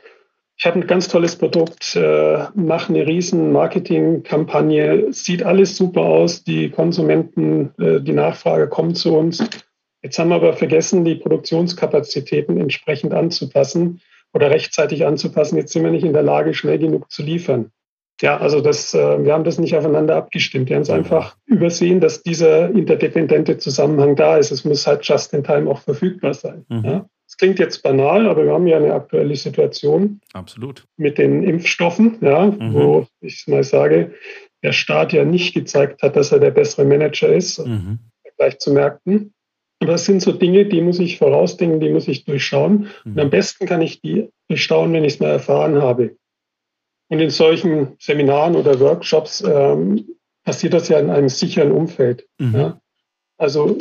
ich 0.56 0.66
habe 0.66 0.80
ein 0.80 0.86
ganz 0.86 1.08
tolles 1.08 1.36
Produkt, 1.36 1.94
äh, 1.94 2.46
mache 2.54 2.92
eine 2.92 3.06
riesen 3.06 3.52
Marketingkampagne, 3.52 5.12
sieht 5.12 5.44
alles 5.44 5.76
super 5.76 6.02
aus, 6.02 6.42
die 6.42 6.70
Konsumenten, 6.70 7.72
äh, 7.78 8.00
die 8.00 8.12
Nachfrage 8.12 8.68
kommt 8.68 8.96
zu 8.96 9.16
uns. 9.16 9.48
Jetzt 10.02 10.18
haben 10.18 10.30
wir 10.30 10.36
aber 10.36 10.54
vergessen, 10.54 11.04
die 11.04 11.16
Produktionskapazitäten 11.16 12.60
entsprechend 12.60 13.14
anzupassen 13.14 14.00
oder 14.32 14.50
rechtzeitig 14.50 15.06
anzupassen. 15.06 15.56
Jetzt 15.56 15.72
sind 15.72 15.84
wir 15.84 15.90
nicht 15.90 16.04
in 16.04 16.12
der 16.12 16.22
Lage, 16.22 16.54
schnell 16.54 16.78
genug 16.78 17.10
zu 17.10 17.22
liefern. 17.22 17.70
Ja, 18.20 18.38
also 18.38 18.60
das, 18.60 18.94
äh, 18.94 19.24
wir 19.24 19.32
haben 19.32 19.44
das 19.44 19.58
nicht 19.58 19.76
aufeinander 19.76 20.16
abgestimmt. 20.16 20.68
Wir 20.68 20.76
haben 20.76 20.82
es 20.82 20.90
einfach 20.90 21.36
übersehen, 21.46 22.00
dass 22.00 22.22
dieser 22.22 22.70
interdependente 22.70 23.58
Zusammenhang 23.58 24.16
da 24.16 24.36
ist. 24.36 24.50
Es 24.50 24.64
muss 24.64 24.86
halt 24.86 25.04
just 25.04 25.32
in 25.34 25.44
time 25.44 25.70
auch 25.70 25.80
verfügbar 25.80 26.34
sein. 26.34 26.64
Mhm. 26.68 26.84
Ja? 26.84 27.08
Das 27.26 27.36
klingt 27.36 27.58
jetzt 27.58 27.82
banal, 27.82 28.26
aber 28.26 28.44
wir 28.44 28.52
haben 28.52 28.66
ja 28.66 28.78
eine 28.78 28.94
aktuelle 28.94 29.36
Situation. 29.36 30.20
Absolut. 30.32 30.84
Mit 30.96 31.18
den 31.18 31.44
Impfstoffen, 31.44 32.16
ja, 32.22 32.46
mhm. 32.46 32.74
wo 32.74 33.06
ich 33.20 33.46
mal 33.46 33.62
sage, 33.62 34.14
der 34.62 34.72
Staat 34.72 35.12
ja 35.12 35.24
nicht 35.24 35.54
gezeigt 35.54 36.02
hat, 36.02 36.16
dass 36.16 36.32
er 36.32 36.40
der 36.40 36.50
bessere 36.50 36.84
Manager 36.84 37.28
ist, 37.28 37.64
mhm. 37.64 37.98
im 38.24 38.32
Vergleich 38.36 38.58
zu 38.58 38.72
Märkten. 38.72 39.34
Und 39.80 39.86
das 39.86 40.06
sind 40.06 40.22
so 40.22 40.32
Dinge, 40.32 40.66
die 40.66 40.80
muss 40.80 40.98
ich 40.98 41.18
vorausdenken, 41.18 41.78
die 41.78 41.90
muss 41.90 42.08
ich 42.08 42.24
durchschauen. 42.24 42.88
Mhm. 43.04 43.12
Und 43.12 43.20
am 43.20 43.30
besten 43.30 43.66
kann 43.66 43.82
ich 43.82 44.00
die 44.00 44.30
durchschauen, 44.48 44.92
wenn 44.92 45.04
ich 45.04 45.14
es 45.14 45.20
mal 45.20 45.30
erfahren 45.30 45.80
habe. 45.80 46.16
Und 47.08 47.20
in 47.20 47.30
solchen 47.30 47.96
Seminaren 47.98 48.54
oder 48.54 48.78
Workshops 48.80 49.42
ähm, 49.42 50.06
passiert 50.44 50.74
das 50.74 50.88
ja 50.88 50.98
in 50.98 51.10
einem 51.10 51.28
sicheren 51.28 51.72
Umfeld. 51.72 52.26
Mhm. 52.38 52.54
Ja? 52.54 52.80
Also 53.38 53.78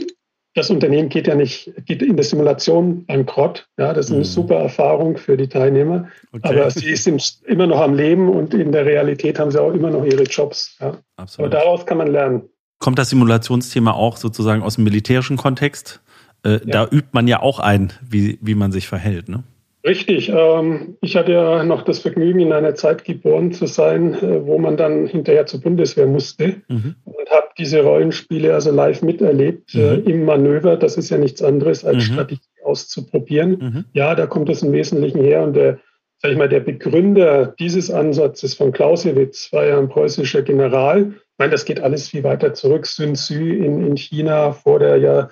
das 0.58 0.72
Unternehmen 0.72 1.10
geht 1.10 1.28
ja 1.28 1.36
nicht, 1.36 1.72
geht 1.86 2.02
in 2.02 2.16
der 2.16 2.26
Simulation 2.26 3.06
bankrott. 3.06 3.68
Ja, 3.78 3.94
das 3.94 4.08
ist 4.08 4.12
eine 4.12 4.22
mhm. 4.22 4.26
super 4.26 4.56
Erfahrung 4.56 5.18
für 5.18 5.38
die 5.38 5.48
Teilnehmer. 5.48 6.10
Okay. 6.32 6.48
Aber 6.48 6.72
sie 6.72 6.90
ist 6.90 7.08
immer 7.46 7.68
noch 7.68 7.80
am 7.80 7.94
Leben 7.94 8.28
und 8.30 8.54
in 8.54 8.72
der 8.72 8.86
Realität 8.86 9.40
haben 9.40 9.52
sie 9.52 9.62
auch 9.62 9.72
immer 9.72 9.92
noch 9.92 10.04
ihre 10.04 10.24
Jobs. 10.24 10.76
Ja. 10.80 10.98
Absolut. 11.16 11.54
Aber 11.54 11.62
daraus 11.62 11.86
kann 11.86 12.00
man 12.00 12.08
lernen. 12.08 12.50
Kommt 12.80 12.98
das 12.98 13.10
Simulationsthema 13.10 13.92
auch 13.92 14.18
sozusagen 14.18 14.64
aus 14.64 14.76
dem 14.76 14.84
militärischen 14.84 15.38
Kontext? 15.38 16.02
Äh, 16.44 16.54
ja. 16.54 16.60
Da 16.66 16.84
übt 16.86 17.10
man 17.12 17.28
ja 17.28 17.42
auch 17.42 17.60
ein, 17.60 17.94
wie, 18.02 18.40
wie 18.42 18.56
man 18.56 18.72
sich 18.72 18.88
verhält, 18.88 19.30
ne? 19.30 19.44
Richtig. 19.88 20.30
Ähm, 20.30 20.98
ich 21.00 21.16
hatte 21.16 21.32
ja 21.32 21.64
noch 21.64 21.84
das 21.84 22.00
Vergnügen, 22.00 22.42
in 22.42 22.52
einer 22.52 22.76
Zeit 22.76 23.06
geboren 23.06 23.54
zu 23.54 23.68
sein, 23.68 24.16
äh, 24.16 24.46
wo 24.46 24.58
man 24.58 24.76
dann 24.76 25.08
hinterher 25.08 25.46
zur 25.46 25.62
Bundeswehr 25.62 26.08
musste 26.08 26.62
mhm. 26.68 26.96
und 27.06 27.30
habe 27.32 27.48
diese 27.58 27.82
Rollenspiele 27.82 28.54
also 28.54 28.72
live 28.72 29.02
miterlebt 29.02 29.74
äh, 29.76 29.98
mhm. 29.98 30.04
im 30.04 30.26
Manöver. 30.26 30.76
Das 30.76 30.98
ist 30.98 31.10
ja 31.10 31.18
nichts 31.18 31.42
anderes 31.42 31.86
als 31.86 32.10
mhm. 32.10 32.14
Strategie 32.14 32.42
auszuprobieren. 32.66 33.52
Mhm. 33.52 33.86
Ja, 33.94 34.14
da 34.14 34.28
kommt 34.28 34.50
es 34.50 34.62
im 34.62 34.74
Wesentlichen 34.74 35.22
her 35.22 35.42
und 35.44 35.54
der 35.54 35.80
sag 36.20 36.32
ich 36.32 36.38
mal, 36.38 36.50
der 36.50 36.62
Begründer 36.62 37.54
dieses 37.60 37.92
Ansatzes 37.92 38.56
von 38.56 38.72
Clausewitz 38.72 39.54
war 39.54 39.68
ja 39.68 39.78
ein 39.78 39.88
preußischer 39.88 40.42
General. 40.42 41.12
Ich 41.12 41.38
meine, 41.38 41.52
das 41.52 41.64
geht 41.64 41.80
alles 41.80 42.10
viel 42.10 42.24
weiter 42.24 42.54
zurück. 42.54 42.88
Sun 42.88 43.14
Tzu 43.14 43.36
in, 43.36 43.86
in 43.86 43.96
China 43.96 44.52
vor 44.52 44.80
der 44.80 44.98
ja 44.98 45.30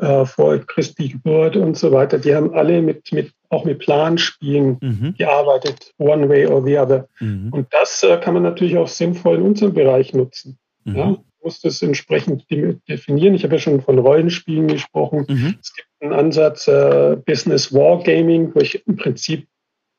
äh, 0.00 0.24
vor 0.24 0.56
Christi 0.58 1.08
Geburt 1.08 1.56
und 1.56 1.76
so 1.76 1.90
weiter. 1.90 2.18
Die 2.18 2.34
haben 2.34 2.54
alle 2.54 2.80
mit, 2.80 3.12
mit 3.12 3.32
auch 3.50 3.64
mit 3.64 3.80
Planspielen 3.80 4.78
mhm. 4.80 5.14
gearbeitet, 5.18 5.92
one 5.98 6.28
way 6.28 6.46
or 6.46 6.64
the 6.64 6.78
other. 6.78 7.08
Mhm. 7.20 7.52
Und 7.52 7.66
das 7.72 8.02
äh, 8.02 8.16
kann 8.18 8.34
man 8.34 8.44
natürlich 8.44 8.78
auch 8.78 8.88
sinnvoll 8.88 9.36
in 9.36 9.42
unserem 9.42 9.74
Bereich 9.74 10.14
nutzen. 10.14 10.58
Mhm. 10.84 10.96
Ja? 10.96 11.16
muss 11.42 11.60
das 11.60 11.82
entsprechend 11.82 12.44
definieren. 12.50 13.34
Ich 13.34 13.44
habe 13.44 13.54
ja 13.54 13.58
schon 13.58 13.80
von 13.80 13.98
Rollenspielen 13.98 14.68
gesprochen. 14.68 15.26
Mhm. 15.28 15.58
Es 15.60 15.74
gibt 15.74 15.88
einen 16.00 16.12
Ansatz 16.12 16.68
äh, 16.68 17.16
Business 17.24 17.72
Wargaming, 17.72 18.54
wo 18.54 18.60
ich 18.60 18.86
im 18.86 18.96
Prinzip 18.96 19.46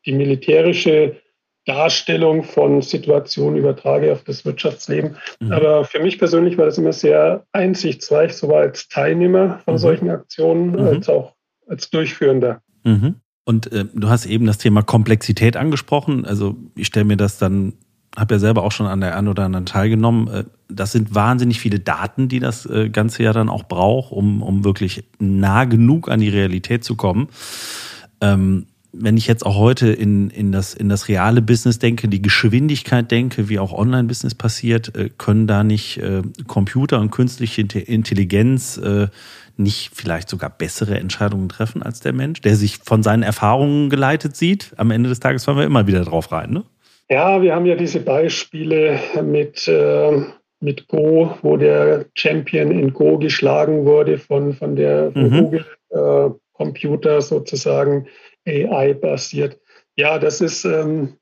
die 0.06 0.14
militärische 0.14 1.18
Darstellung 1.66 2.44
von 2.44 2.82
Situationen 2.82 3.58
übertrage 3.58 4.12
auf 4.12 4.24
das 4.24 4.46
Wirtschaftsleben. 4.46 5.18
Mhm. 5.40 5.52
Aber 5.52 5.86
für 5.86 6.00
mich 6.00 6.18
persönlich 6.18 6.58
war 6.58 6.66
das 6.66 6.78
immer 6.78 6.94
sehr 6.94 7.46
einsichtsreich, 7.52 8.34
sowohl 8.34 8.62
als 8.62 8.88
Teilnehmer 8.88 9.60
von 9.66 9.76
mhm. 9.76 9.80
solchen 9.80 10.10
Aktionen 10.10 10.72
mhm. 10.72 10.80
als 10.80 11.10
auch 11.10 11.34
als 11.68 11.90
Durchführender. 11.90 12.62
Mhm. 12.84 13.22
Und 13.44 13.72
äh, 13.72 13.86
du 13.94 14.10
hast 14.10 14.26
eben 14.26 14.46
das 14.46 14.58
Thema 14.58 14.84
Komplexität 14.84 15.58
angesprochen. 15.58 16.26
Also 16.26 16.56
ich 16.76 16.88
stelle 16.88 17.06
mir 17.06 17.18
das 17.18 17.38
dann, 17.38 17.74
habe 18.16 18.36
ja 18.36 18.40
selber 18.40 18.64
auch 18.64 18.72
schon 18.72 18.86
an 18.86 19.02
der 19.02 19.18
einen 19.18 19.28
oder 19.28 19.46
anderen 19.46 19.66
teilgenommen. 19.66 20.28
Äh, 20.28 20.44
das 20.70 20.92
sind 20.92 21.16
wahnsinnig 21.16 21.60
viele 21.60 21.80
Daten, 21.80 22.28
die 22.28 22.40
das 22.40 22.66
äh, 22.66 22.90
Ganze 22.90 23.24
ja 23.24 23.34
dann 23.34 23.50
auch 23.50 23.64
braucht, 23.64 24.12
um, 24.12 24.44
um 24.44 24.64
wirklich 24.64 25.04
nah 25.20 25.66
genug 25.66 26.10
an 26.10 26.20
die 26.20 26.30
Realität 26.30 26.84
zu 26.84 26.96
kommen. 26.96 27.30
Ähm, 28.22 28.68
wenn 28.94 29.16
ich 29.16 29.26
jetzt 29.26 29.46
auch 29.46 29.56
heute 29.56 29.88
in, 29.88 30.30
in, 30.30 30.52
das, 30.52 30.74
in 30.74 30.90
das 30.90 31.08
reale 31.08 31.42
Business 31.42 31.80
denke, 31.80 32.10
die 32.10 32.22
Geschwindigkeit 32.22 33.10
denke, 33.10 33.48
wie 33.48 33.58
auch 33.58 33.72
Online-Business 33.72 34.36
passiert, 34.36 34.94
äh, 34.96 35.10
können 35.18 35.48
da 35.48 35.64
nicht 35.64 36.00
Computer 36.46 37.00
und 37.00 37.10
künstliche 37.10 37.62
Intelligenz 37.62 38.80
nicht 39.58 39.92
vielleicht 39.94 40.30
sogar 40.30 40.50
bessere 40.50 40.98
Entscheidungen 41.00 41.50
treffen 41.50 41.84
als 41.84 42.00
der 42.00 42.14
Mensch, 42.14 42.42
der 42.42 42.56
sich 42.56 42.78
von 42.78 43.04
seinen 43.04 43.24
Erfahrungen 43.24 43.90
geleitet 43.90 44.36
sieht? 44.36 44.74
Am 44.78 44.92
Ende 44.92 45.10
des 45.10 45.20
Tages 45.20 45.46
fallen 45.46 45.58
wir 45.58 45.66
immer 45.66 45.88
wieder 45.88 46.04
drauf 46.04 46.32
rein, 46.32 46.52
ne? 46.52 46.64
Ja, 47.10 47.42
wir 47.42 47.54
haben 47.54 47.66
ja 47.66 47.76
diese 47.76 48.00
Beispiele 48.00 48.98
mit, 49.22 49.68
äh, 49.68 50.24
mit 50.62 50.88
Go, 50.88 51.36
wo 51.42 51.58
der 51.58 52.06
Champion 52.14 52.72
in 52.72 52.94
Go 52.94 53.18
geschlagen 53.18 53.86
wurde 53.86 54.18
von, 54.18 54.54
von 54.54 54.78
der 54.78 55.12
von 55.12 55.24
mhm. 55.24 55.40
Google 55.42 55.66
äh, 55.90 56.30
Computer 56.54 57.22
sozusagen 57.22 58.08
AI-basiert. 58.48 59.60
Ja, 59.98 60.20
das 60.20 60.40
ist 60.40 60.64
ähm, 60.64 61.18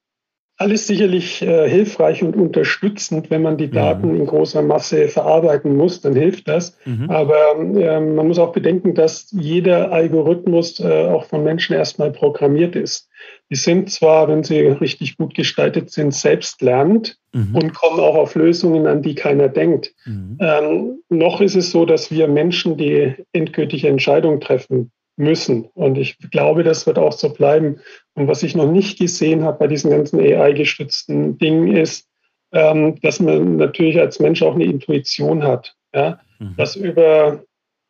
alles 0.60 0.88
sicherlich 0.88 1.42
äh, 1.42 1.70
hilfreich 1.70 2.22
und 2.22 2.36
unterstützend, 2.36 3.32
wenn 3.32 3.42
man 3.42 3.58
die 3.58 3.72
Daten 3.72 4.10
mhm. 4.10 4.16
in 4.18 4.26
großer 4.26 4.62
Masse 4.62 5.08
verarbeiten 5.08 5.78
muss, 5.78 6.02
dann 6.02 6.14
hilft 6.14 6.50
das. 6.50 6.78
Mhm. 6.84 7.10
Aber 7.10 7.58
äh, 7.58 8.02
man 8.02 8.28
muss 8.28 8.40
auch 8.40 8.52
bedenken, 8.52 8.94
dass 8.94 9.32
jeder 9.32 9.94
Algorithmus 9.94 10.82
äh, 10.82 11.08
auch 11.08 11.24
von 11.24 11.46
Menschen 11.46 11.78
erstmal 11.78 12.12
programmiert 12.12 12.76
ist. 12.76 13.08
Die 13.50 13.56
sind 13.56 13.90
zwar, 13.90 14.28
wenn 14.28 14.44
sie 14.44 14.60
richtig 14.60 15.16
gut 15.16 15.34
gestaltet 15.34 15.92
sind, 15.92 16.14
selbstlernend 16.14 17.16
mhm. 17.32 17.56
und 17.56 17.74
kommen 17.74 18.02
auch 18.02 18.16
auf 18.16 18.36
Lösungen, 18.36 18.86
an 18.86 19.02
die 19.02 19.16
keiner 19.16 19.48
denkt. 19.48 19.94
Mhm. 20.06 20.38
Ähm, 20.42 21.00
noch 21.08 21.40
ist 21.40 21.56
es 21.56 21.72
so, 21.72 21.86
dass 21.86 22.12
wir 22.12 22.28
Menschen 22.28 22.76
die 22.76 23.16
endgültige 23.32 23.88
Entscheidung 23.88 24.42
treffen 24.42 24.92
müssen. 25.20 25.66
Und 25.74 25.98
ich 25.98 26.18
glaube, 26.32 26.64
das 26.64 26.88
wird 26.88 26.98
auch 26.98 27.12
so 27.12 27.30
bleiben. 27.30 27.80
Und 28.14 28.28
was 28.28 28.42
ich 28.42 28.56
noch 28.56 28.72
nicht 28.72 28.98
gesehen 28.98 29.44
habe 29.44 29.60
bei 29.60 29.68
diesen 29.68 29.92
ganzen 29.92 30.20
AI-gestützten 30.20 31.38
Dingen 31.38 31.76
ist, 31.76 32.08
ähm, 32.52 33.00
dass 33.02 33.20
man 33.20 33.58
natürlich 33.58 34.00
als 34.00 34.20
Mensch 34.20 34.42
auch 34.42 34.56
eine 34.56 34.66
Intuition 34.66 35.44
hat, 35.44 35.76
ja, 35.94 36.20
mhm. 36.40 36.56
das 36.58 36.76
über 36.76 37.44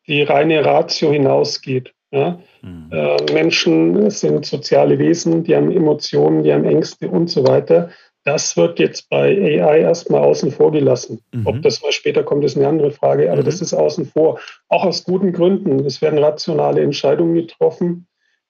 die 0.06 0.22
reine 0.22 0.64
Ratio 0.64 1.12
hinausgeht. 1.12 1.94
Ja. 2.10 2.40
Mhm. 2.62 2.90
Äh, 2.90 3.32
Menschen 3.32 4.10
sind 4.10 4.44
soziale 4.44 4.98
Wesen, 4.98 5.44
die 5.44 5.54
haben 5.54 5.70
Emotionen, 5.70 6.42
die 6.42 6.52
haben 6.52 6.64
Ängste 6.64 7.08
und 7.08 7.30
so 7.30 7.46
weiter. 7.46 7.90
Das 8.24 8.56
wird 8.56 8.78
jetzt 8.78 9.08
bei 9.08 9.62
AI 9.62 9.80
erstmal 9.80 10.20
außen 10.20 10.52
vor 10.52 10.72
gelassen. 10.72 11.22
Mhm. 11.32 11.46
Ob 11.46 11.62
das 11.62 11.82
mal 11.82 11.92
später 11.92 12.22
kommt, 12.22 12.44
ist 12.44 12.56
eine 12.56 12.68
andere 12.68 12.90
Frage, 12.90 13.32
aber 13.32 13.40
mhm. 13.40 13.46
das 13.46 13.62
ist 13.62 13.72
außen 13.72 14.06
vor. 14.06 14.38
Auch 14.68 14.84
aus 14.84 15.04
guten 15.04 15.32
Gründen. 15.32 15.84
Es 15.86 16.02
werden 16.02 16.18
rationale 16.18 16.82
Entscheidungen 16.82 17.34
getroffen. 17.34 18.06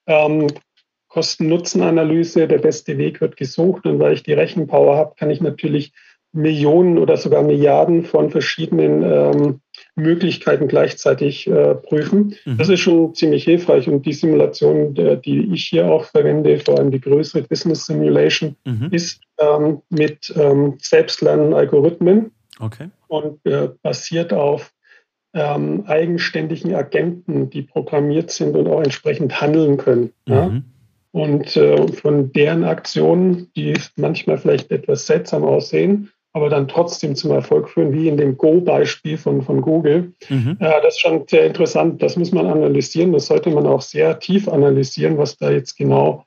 Ähm, 0.06 0.48
Kosten-Nutzen-Analyse, 1.08 2.48
der 2.48 2.58
beste 2.58 2.98
Weg 2.98 3.20
wird 3.20 3.36
gesucht. 3.36 3.86
Und 3.86 4.00
weil 4.00 4.12
ich 4.12 4.22
die 4.22 4.32
Rechenpower 4.32 4.96
habe, 4.96 5.14
kann 5.16 5.30
ich 5.30 5.40
natürlich 5.40 5.92
Millionen 6.32 6.98
oder 6.98 7.16
sogar 7.16 7.42
Milliarden 7.42 8.04
von 8.04 8.30
verschiedenen 8.30 9.02
ähm, 9.02 9.60
Möglichkeiten 9.96 10.68
gleichzeitig 10.68 11.46
äh, 11.46 11.74
prüfen. 11.74 12.34
Mhm. 12.44 12.58
Das 12.58 12.68
ist 12.68 12.80
schon 12.80 13.14
ziemlich 13.14 13.44
hilfreich. 13.44 13.88
Und 13.88 14.06
die 14.06 14.12
Simulation, 14.12 14.94
der, 14.94 15.16
die 15.16 15.52
ich 15.52 15.66
hier 15.66 15.90
auch 15.90 16.04
verwende, 16.04 16.58
vor 16.58 16.78
allem 16.78 16.90
die 16.90 17.00
größere 17.00 17.42
Business 17.42 17.86
Simulation, 17.86 18.56
mhm. 18.64 18.88
ist 18.90 19.20
ähm, 19.38 19.82
mit 19.90 20.32
ähm, 20.36 20.74
selbstlernenden 20.80 21.54
Algorithmen 21.54 22.30
okay. 22.58 22.88
und 23.08 23.44
äh, 23.44 23.68
basiert 23.82 24.32
auf 24.32 24.72
ähm, 25.32 25.84
eigenständigen 25.86 26.74
Agenten, 26.74 27.50
die 27.50 27.62
programmiert 27.62 28.30
sind 28.30 28.56
und 28.56 28.66
auch 28.68 28.82
entsprechend 28.82 29.40
handeln 29.40 29.76
können. 29.76 30.12
Mhm. 30.26 30.32
Ja? 30.34 30.62
Und 31.12 31.56
äh, 31.56 31.88
von 31.88 32.32
deren 32.32 32.64
Aktionen, 32.64 33.50
die 33.56 33.74
manchmal 33.96 34.38
vielleicht 34.38 34.70
etwas 34.70 35.06
seltsam 35.06 35.44
aussehen, 35.44 36.10
aber 36.32 36.48
dann 36.48 36.68
trotzdem 36.68 37.16
zum 37.16 37.32
Erfolg 37.32 37.68
führen, 37.68 37.92
wie 37.92 38.08
in 38.08 38.16
dem 38.16 38.36
Go-Beispiel 38.36 39.18
von, 39.18 39.42
von 39.42 39.60
Google. 39.62 40.12
Mhm. 40.28 40.56
Äh, 40.60 40.80
das 40.82 40.94
ist 40.94 41.00
schon 41.00 41.24
sehr 41.28 41.46
interessant. 41.46 42.02
Das 42.02 42.16
muss 42.16 42.32
man 42.32 42.46
analysieren. 42.46 43.12
Das 43.12 43.26
sollte 43.26 43.50
man 43.50 43.66
auch 43.66 43.82
sehr 43.82 44.18
tief 44.20 44.48
analysieren, 44.48 45.18
was 45.18 45.36
da 45.36 45.50
jetzt 45.50 45.76
genau 45.76 46.24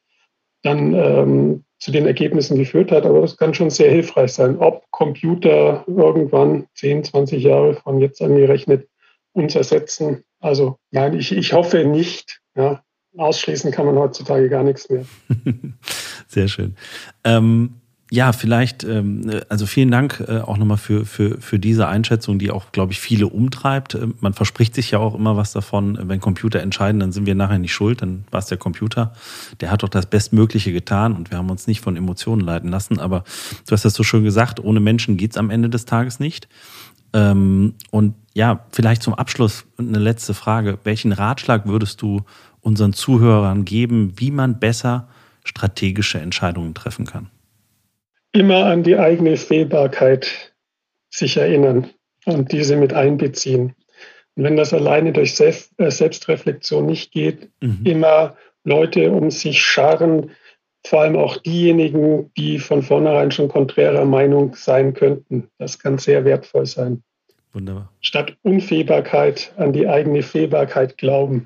dann 0.61 0.93
ähm, 0.93 1.63
zu 1.79 1.91
den 1.91 2.05
Ergebnissen 2.05 2.57
geführt 2.57 2.91
hat. 2.91 3.05
Aber 3.05 3.21
das 3.21 3.37
kann 3.37 3.53
schon 3.53 3.69
sehr 3.69 3.91
hilfreich 3.91 4.33
sein. 4.33 4.57
Ob 4.57 4.83
Computer 4.91 5.83
irgendwann 5.87 6.67
10, 6.75 7.05
20 7.05 7.43
Jahre 7.43 7.75
von 7.75 7.99
jetzt 7.99 8.21
an 8.21 8.35
gerechnet 8.35 8.87
uns 9.33 9.55
ersetzen. 9.55 10.23
Also 10.39 10.77
nein, 10.91 11.17
ich, 11.17 11.31
ich 11.31 11.53
hoffe 11.53 11.85
nicht. 11.85 12.41
Ja. 12.55 12.83
Ausschließen 13.15 13.71
kann 13.71 13.85
man 13.85 13.97
heutzutage 13.97 14.49
gar 14.49 14.63
nichts 14.63 14.89
mehr. 14.89 15.05
Sehr 16.27 16.47
schön. 16.47 16.75
Ähm, 17.23 17.75
ja, 18.13 18.31
vielleicht, 18.31 18.83
ähm, 18.83 19.41
also 19.49 19.65
vielen 19.65 19.89
Dank 19.89 20.23
äh, 20.27 20.41
auch 20.41 20.57
nochmal 20.57 20.77
für, 20.77 21.03
für, 21.03 21.41
für 21.41 21.57
diese 21.57 21.87
Einschätzung, 21.87 22.37
die 22.37 22.51
auch, 22.51 22.71
glaube 22.71 22.91
ich, 22.91 22.99
viele 22.99 23.25
umtreibt. 23.25 23.95
Äh, 23.95 24.09
man 24.19 24.35
verspricht 24.35 24.75
sich 24.75 24.91
ja 24.91 24.99
auch 24.99 25.15
immer 25.15 25.35
was 25.35 25.51
davon, 25.51 25.97
wenn 25.99 26.19
Computer 26.19 26.59
entscheiden, 26.59 26.99
dann 26.99 27.11
sind 27.11 27.25
wir 27.25 27.33
nachher 27.33 27.57
nicht 27.57 27.73
schuld, 27.73 28.03
dann 28.03 28.25
war 28.29 28.37
es 28.37 28.45
der 28.45 28.59
Computer. 28.59 29.13
Der 29.61 29.71
hat 29.71 29.81
doch 29.81 29.89
das 29.89 30.05
Bestmögliche 30.05 30.71
getan 30.71 31.15
und 31.15 31.31
wir 31.31 31.39
haben 31.39 31.49
uns 31.49 31.65
nicht 31.65 31.81
von 31.81 31.95
Emotionen 31.95 32.41
leiten 32.41 32.69
lassen. 32.69 32.99
Aber 32.99 33.23
du 33.65 33.71
hast 33.71 33.83
das 33.83 33.95
so 33.95 34.03
schön 34.03 34.23
gesagt, 34.23 34.59
ohne 34.59 34.79
Menschen 34.79 35.17
geht's 35.17 35.35
am 35.35 35.49
Ende 35.49 35.71
des 35.71 35.85
Tages 35.85 36.19
nicht. 36.19 36.47
Ähm, 37.13 37.73
und 37.89 38.13
ja, 38.35 38.63
vielleicht 38.69 39.01
zum 39.01 39.15
Abschluss 39.15 39.65
eine 39.79 39.97
letzte 39.97 40.35
Frage. 40.35 40.77
Welchen 40.83 41.13
Ratschlag 41.13 41.65
würdest 41.65 41.99
du 42.03 42.21
unseren 42.61 42.93
Zuhörern 42.93 43.65
geben, 43.65 44.13
wie 44.17 44.29
man 44.29 44.59
besser 44.59 45.07
strategische 45.43 46.21
Entscheidungen 46.21 46.75
treffen 46.75 47.07
kann? 47.07 47.32
Immer 48.33 48.65
an 48.65 48.83
die 48.83 48.97
eigene 48.97 49.37
Fehlbarkeit 49.37 50.53
sich 51.09 51.37
erinnern 51.37 51.89
und 52.25 52.51
diese 52.51 52.75
mit 52.75 52.93
einbeziehen. 52.93 53.75
Und 54.35 54.43
wenn 54.43 54.57
das 54.57 54.73
alleine 54.73 55.13
durch 55.13 55.39
äh, 55.39 55.91
Selbstreflexion 55.91 56.85
nicht 56.85 57.11
geht, 57.11 57.49
mhm. 57.61 57.81
immer 57.85 58.35
Leute 58.63 59.11
um 59.11 59.29
sich 59.29 59.61
scharen, 59.61 60.31
vor 60.85 61.01
allem 61.01 61.15
auch 61.15 61.37
diejenigen, 61.37 62.31
die 62.35 62.59
von 62.59 62.81
vornherein 62.81 63.31
schon 63.31 63.47
konträrer 63.47 64.05
Meinung 64.05 64.55
sein 64.55 64.93
könnten. 64.93 65.47
Das 65.57 65.79
kann 65.79 65.97
sehr 65.97 66.25
wertvoll 66.25 66.65
sein. 66.65 67.03
Wunderbar. 67.53 67.91
Statt 68.01 68.35
Unfehlbarkeit 68.41 69.53
an 69.57 69.71
die 69.73 69.87
eigene 69.87 70.23
Fehlbarkeit 70.23 70.97
glauben. 70.97 71.45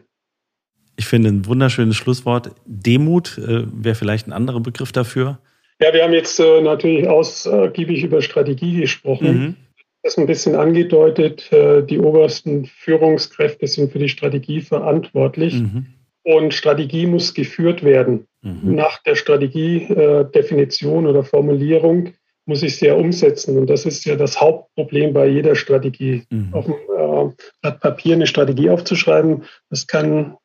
Ich 0.95 1.05
finde 1.05 1.29
ein 1.29 1.45
wunderschönes 1.45 1.97
Schlusswort. 1.97 2.51
Demut 2.65 3.37
äh, 3.37 3.65
wäre 3.71 3.93
vielleicht 3.93 4.27
ein 4.27 4.33
anderer 4.33 4.61
Begriff 4.61 4.91
dafür. 4.91 5.39
Ja, 5.79 5.93
wir 5.93 6.03
haben 6.03 6.13
jetzt 6.13 6.39
äh, 6.39 6.61
natürlich 6.61 7.07
ausgiebig 7.07 8.03
über 8.03 8.21
Strategie 8.21 8.81
gesprochen. 8.81 9.27
Mhm. 9.27 9.55
Das 10.03 10.17
ein 10.17 10.25
bisschen 10.25 10.55
angedeutet. 10.55 11.51
Äh, 11.51 11.83
die 11.83 11.99
obersten 11.99 12.65
Führungskräfte 12.65 13.67
sind 13.67 13.91
für 13.91 13.99
die 13.99 14.09
Strategie 14.09 14.61
verantwortlich. 14.61 15.61
Mhm. 15.61 15.87
Und 16.23 16.53
Strategie 16.53 17.05
muss 17.05 17.33
geführt 17.33 17.83
werden. 17.83 18.27
Mhm. 18.41 18.75
Nach 18.75 19.01
der 19.03 19.15
Strategiedefinition 19.15 21.05
äh, 21.05 21.07
oder 21.09 21.23
Formulierung 21.23 22.13
muss 22.45 22.63
ich 22.63 22.77
sie 22.77 22.87
ja 22.87 22.95
umsetzen. 22.95 23.57
Und 23.57 23.69
das 23.69 23.85
ist 23.85 24.05
ja 24.05 24.15
das 24.15 24.41
Hauptproblem 24.41 25.13
bei 25.13 25.27
jeder 25.27 25.55
Strategie. 25.55 26.23
Mhm. 26.29 26.53
Auf 26.53 26.65
dem 26.65 26.73
äh, 26.73 27.33
Blatt 27.61 27.81
Papier 27.81 28.15
eine 28.15 28.27
Strategie 28.27 28.69
aufzuschreiben, 28.69 29.43
das 29.69 29.85
kann 29.85 30.37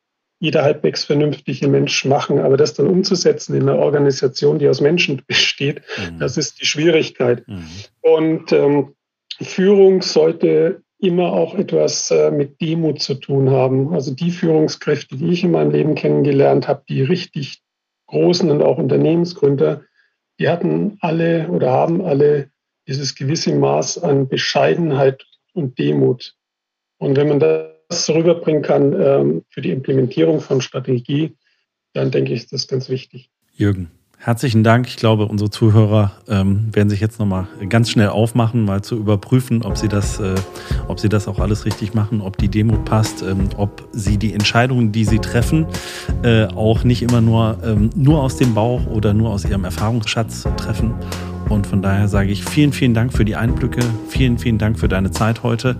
jeder 0.43 0.63
halbwegs 0.63 1.05
vernünftige 1.05 1.69
Mensch 1.69 2.03
machen. 2.03 2.39
Aber 2.39 2.57
das 2.57 2.73
dann 2.73 2.87
umzusetzen 2.87 3.55
in 3.55 3.61
einer 3.61 3.79
Organisation, 3.79 4.59
die 4.59 4.67
aus 4.67 4.81
Menschen 4.81 5.21
besteht, 5.27 5.81
mhm. 5.97 6.19
das 6.19 6.35
ist 6.35 6.59
die 6.59 6.65
Schwierigkeit. 6.65 7.47
Mhm. 7.47 7.67
Und 8.01 8.51
ähm, 8.51 8.93
Führung 9.41 10.01
sollte 10.01 10.81
immer 10.99 11.31
auch 11.31 11.55
etwas 11.55 12.11
äh, 12.11 12.29
mit 12.29 12.59
Demut 12.59 13.01
zu 13.01 13.13
tun 13.13 13.51
haben. 13.51 13.93
Also 13.93 14.13
die 14.13 14.31
Führungskräfte, 14.31 15.15
die 15.15 15.31
ich 15.31 15.45
in 15.45 15.51
meinem 15.51 15.71
Leben 15.71 15.95
kennengelernt 15.95 16.67
habe, 16.67 16.83
die 16.89 17.01
richtig 17.01 17.61
großen 18.07 18.51
und 18.51 18.61
auch 18.61 18.77
Unternehmensgründer, 18.77 19.83
die 20.41 20.49
hatten 20.49 20.97
alle 20.99 21.47
oder 21.47 21.71
haben 21.71 22.03
alle 22.03 22.49
dieses 22.85 23.15
gewisse 23.15 23.55
Maß 23.55 24.03
an 24.03 24.27
Bescheidenheit 24.27 25.25
und 25.53 25.79
Demut. 25.79 26.35
Und 26.97 27.15
wenn 27.15 27.29
man 27.29 27.39
rüberbringen 28.09 28.61
kann 28.61 28.93
ähm, 28.99 29.45
für 29.49 29.61
die 29.61 29.71
Implementierung 29.71 30.41
von 30.41 30.61
Strategie, 30.61 31.35
dann 31.93 32.11
denke 32.11 32.33
ich, 32.33 32.43
ist 32.43 32.53
das 32.53 32.67
ganz 32.67 32.89
wichtig. 32.89 33.29
Jürgen, 33.53 33.91
Herzlichen 34.25 34.63
Dank. 34.63 34.87
Ich 34.87 34.95
glaube, 34.95 35.25
unsere 35.25 35.49
Zuhörer 35.49 36.13
ähm, 36.29 36.73
werden 36.73 36.89
sich 36.89 37.01
jetzt 37.01 37.19
nochmal 37.19 37.45
ganz 37.67 37.89
schnell 37.89 38.07
aufmachen, 38.07 38.63
mal 38.63 38.81
zu 38.81 38.95
überprüfen, 38.95 39.65
ob 39.65 39.77
sie 39.77 39.89
das, 39.89 40.17
äh, 40.21 40.35
ob 40.87 41.01
sie 41.01 41.09
das 41.09 41.27
auch 41.27 41.39
alles 41.39 41.65
richtig 41.65 41.93
machen, 41.93 42.21
ob 42.21 42.37
die 42.37 42.47
Demo 42.47 42.77
passt, 42.77 43.21
ähm, 43.21 43.49
ob 43.57 43.85
sie 43.91 44.17
die 44.17 44.33
Entscheidungen, 44.33 44.93
die 44.93 45.03
sie 45.03 45.19
treffen, 45.19 45.65
äh, 46.23 46.45
auch 46.45 46.85
nicht 46.85 47.01
immer 47.01 47.19
nur, 47.19 47.57
nur 47.95 48.23
aus 48.23 48.37
dem 48.37 48.53
Bauch 48.53 48.87
oder 48.87 49.13
nur 49.13 49.29
aus 49.31 49.43
ihrem 49.43 49.65
Erfahrungsschatz 49.65 50.47
treffen. 50.55 50.93
Und 51.49 51.67
von 51.67 51.81
daher 51.81 52.07
sage 52.07 52.31
ich 52.31 52.43
vielen, 52.43 52.73
vielen 52.73 52.93
Dank 52.93 53.13
für 53.13 53.25
die 53.25 53.35
Einblicke, 53.35 53.81
vielen, 54.07 54.37
vielen 54.37 54.57
Dank 54.57 54.79
für 54.79 54.87
deine 54.87 55.11
Zeit 55.11 55.43
heute. 55.43 55.77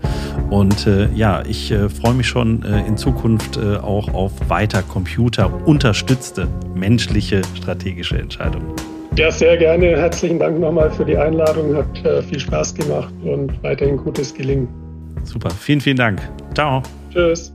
Und 0.50 0.86
äh, 0.86 1.08
ja, 1.14 1.42
ich 1.46 1.70
äh, 1.70 1.88
freue 1.88 2.14
mich 2.14 2.28
schon 2.28 2.62
äh, 2.62 2.86
in 2.86 2.96
Zukunft 2.96 3.56
äh, 3.56 3.76
auch 3.76 4.12
auf 4.12 4.32
weiter 4.48 4.82
computerunterstützte 4.82 6.48
menschliche 6.74 7.42
strategische 7.56 8.18
Entscheidungen. 8.18 8.72
Ja, 9.16 9.30
sehr 9.30 9.56
gerne. 9.56 9.96
Herzlichen 9.96 10.40
Dank 10.40 10.58
nochmal 10.58 10.90
für 10.90 11.04
die 11.04 11.16
Einladung. 11.16 11.76
Hat 11.76 12.04
äh, 12.04 12.22
viel 12.22 12.40
Spaß 12.40 12.74
gemacht 12.74 13.14
und 13.22 13.62
weiterhin 13.62 13.96
gutes 13.96 14.34
Gelingen. 14.34 14.68
Super. 15.22 15.50
Vielen, 15.50 15.80
vielen 15.80 15.96
Dank. 15.96 16.20
Ciao. 16.54 16.82
Tschüss. 17.12 17.54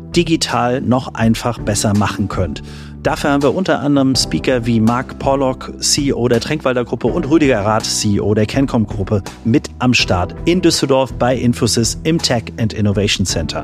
digital 0.15 0.81
noch 0.81 1.13
einfach 1.13 1.59
besser 1.59 1.93
machen 1.95 2.27
könnt. 2.27 2.61
Dafür 3.03 3.31
haben 3.31 3.41
wir 3.41 3.55
unter 3.55 3.79
anderem 3.79 4.15
Speaker 4.15 4.65
wie 4.65 4.79
Mark 4.79 5.17
Pollock, 5.17 5.73
CEO 5.79 6.27
der 6.27 6.39
Tränkwalder 6.39 6.85
Gruppe 6.85 7.07
und 7.07 7.29
Rüdiger 7.29 7.61
Rath, 7.61 7.85
CEO 7.85 8.35
der 8.35 8.45
Kencom 8.45 8.85
Gruppe, 8.85 9.23
mit 9.43 9.69
am 9.79 9.93
Start 9.93 10.35
in 10.45 10.61
Düsseldorf 10.61 11.11
bei 11.13 11.35
Infosys 11.35 11.97
im 12.03 12.19
Tech 12.19 12.43
and 12.57 12.73
Innovation 12.73 13.25
Center. 13.25 13.63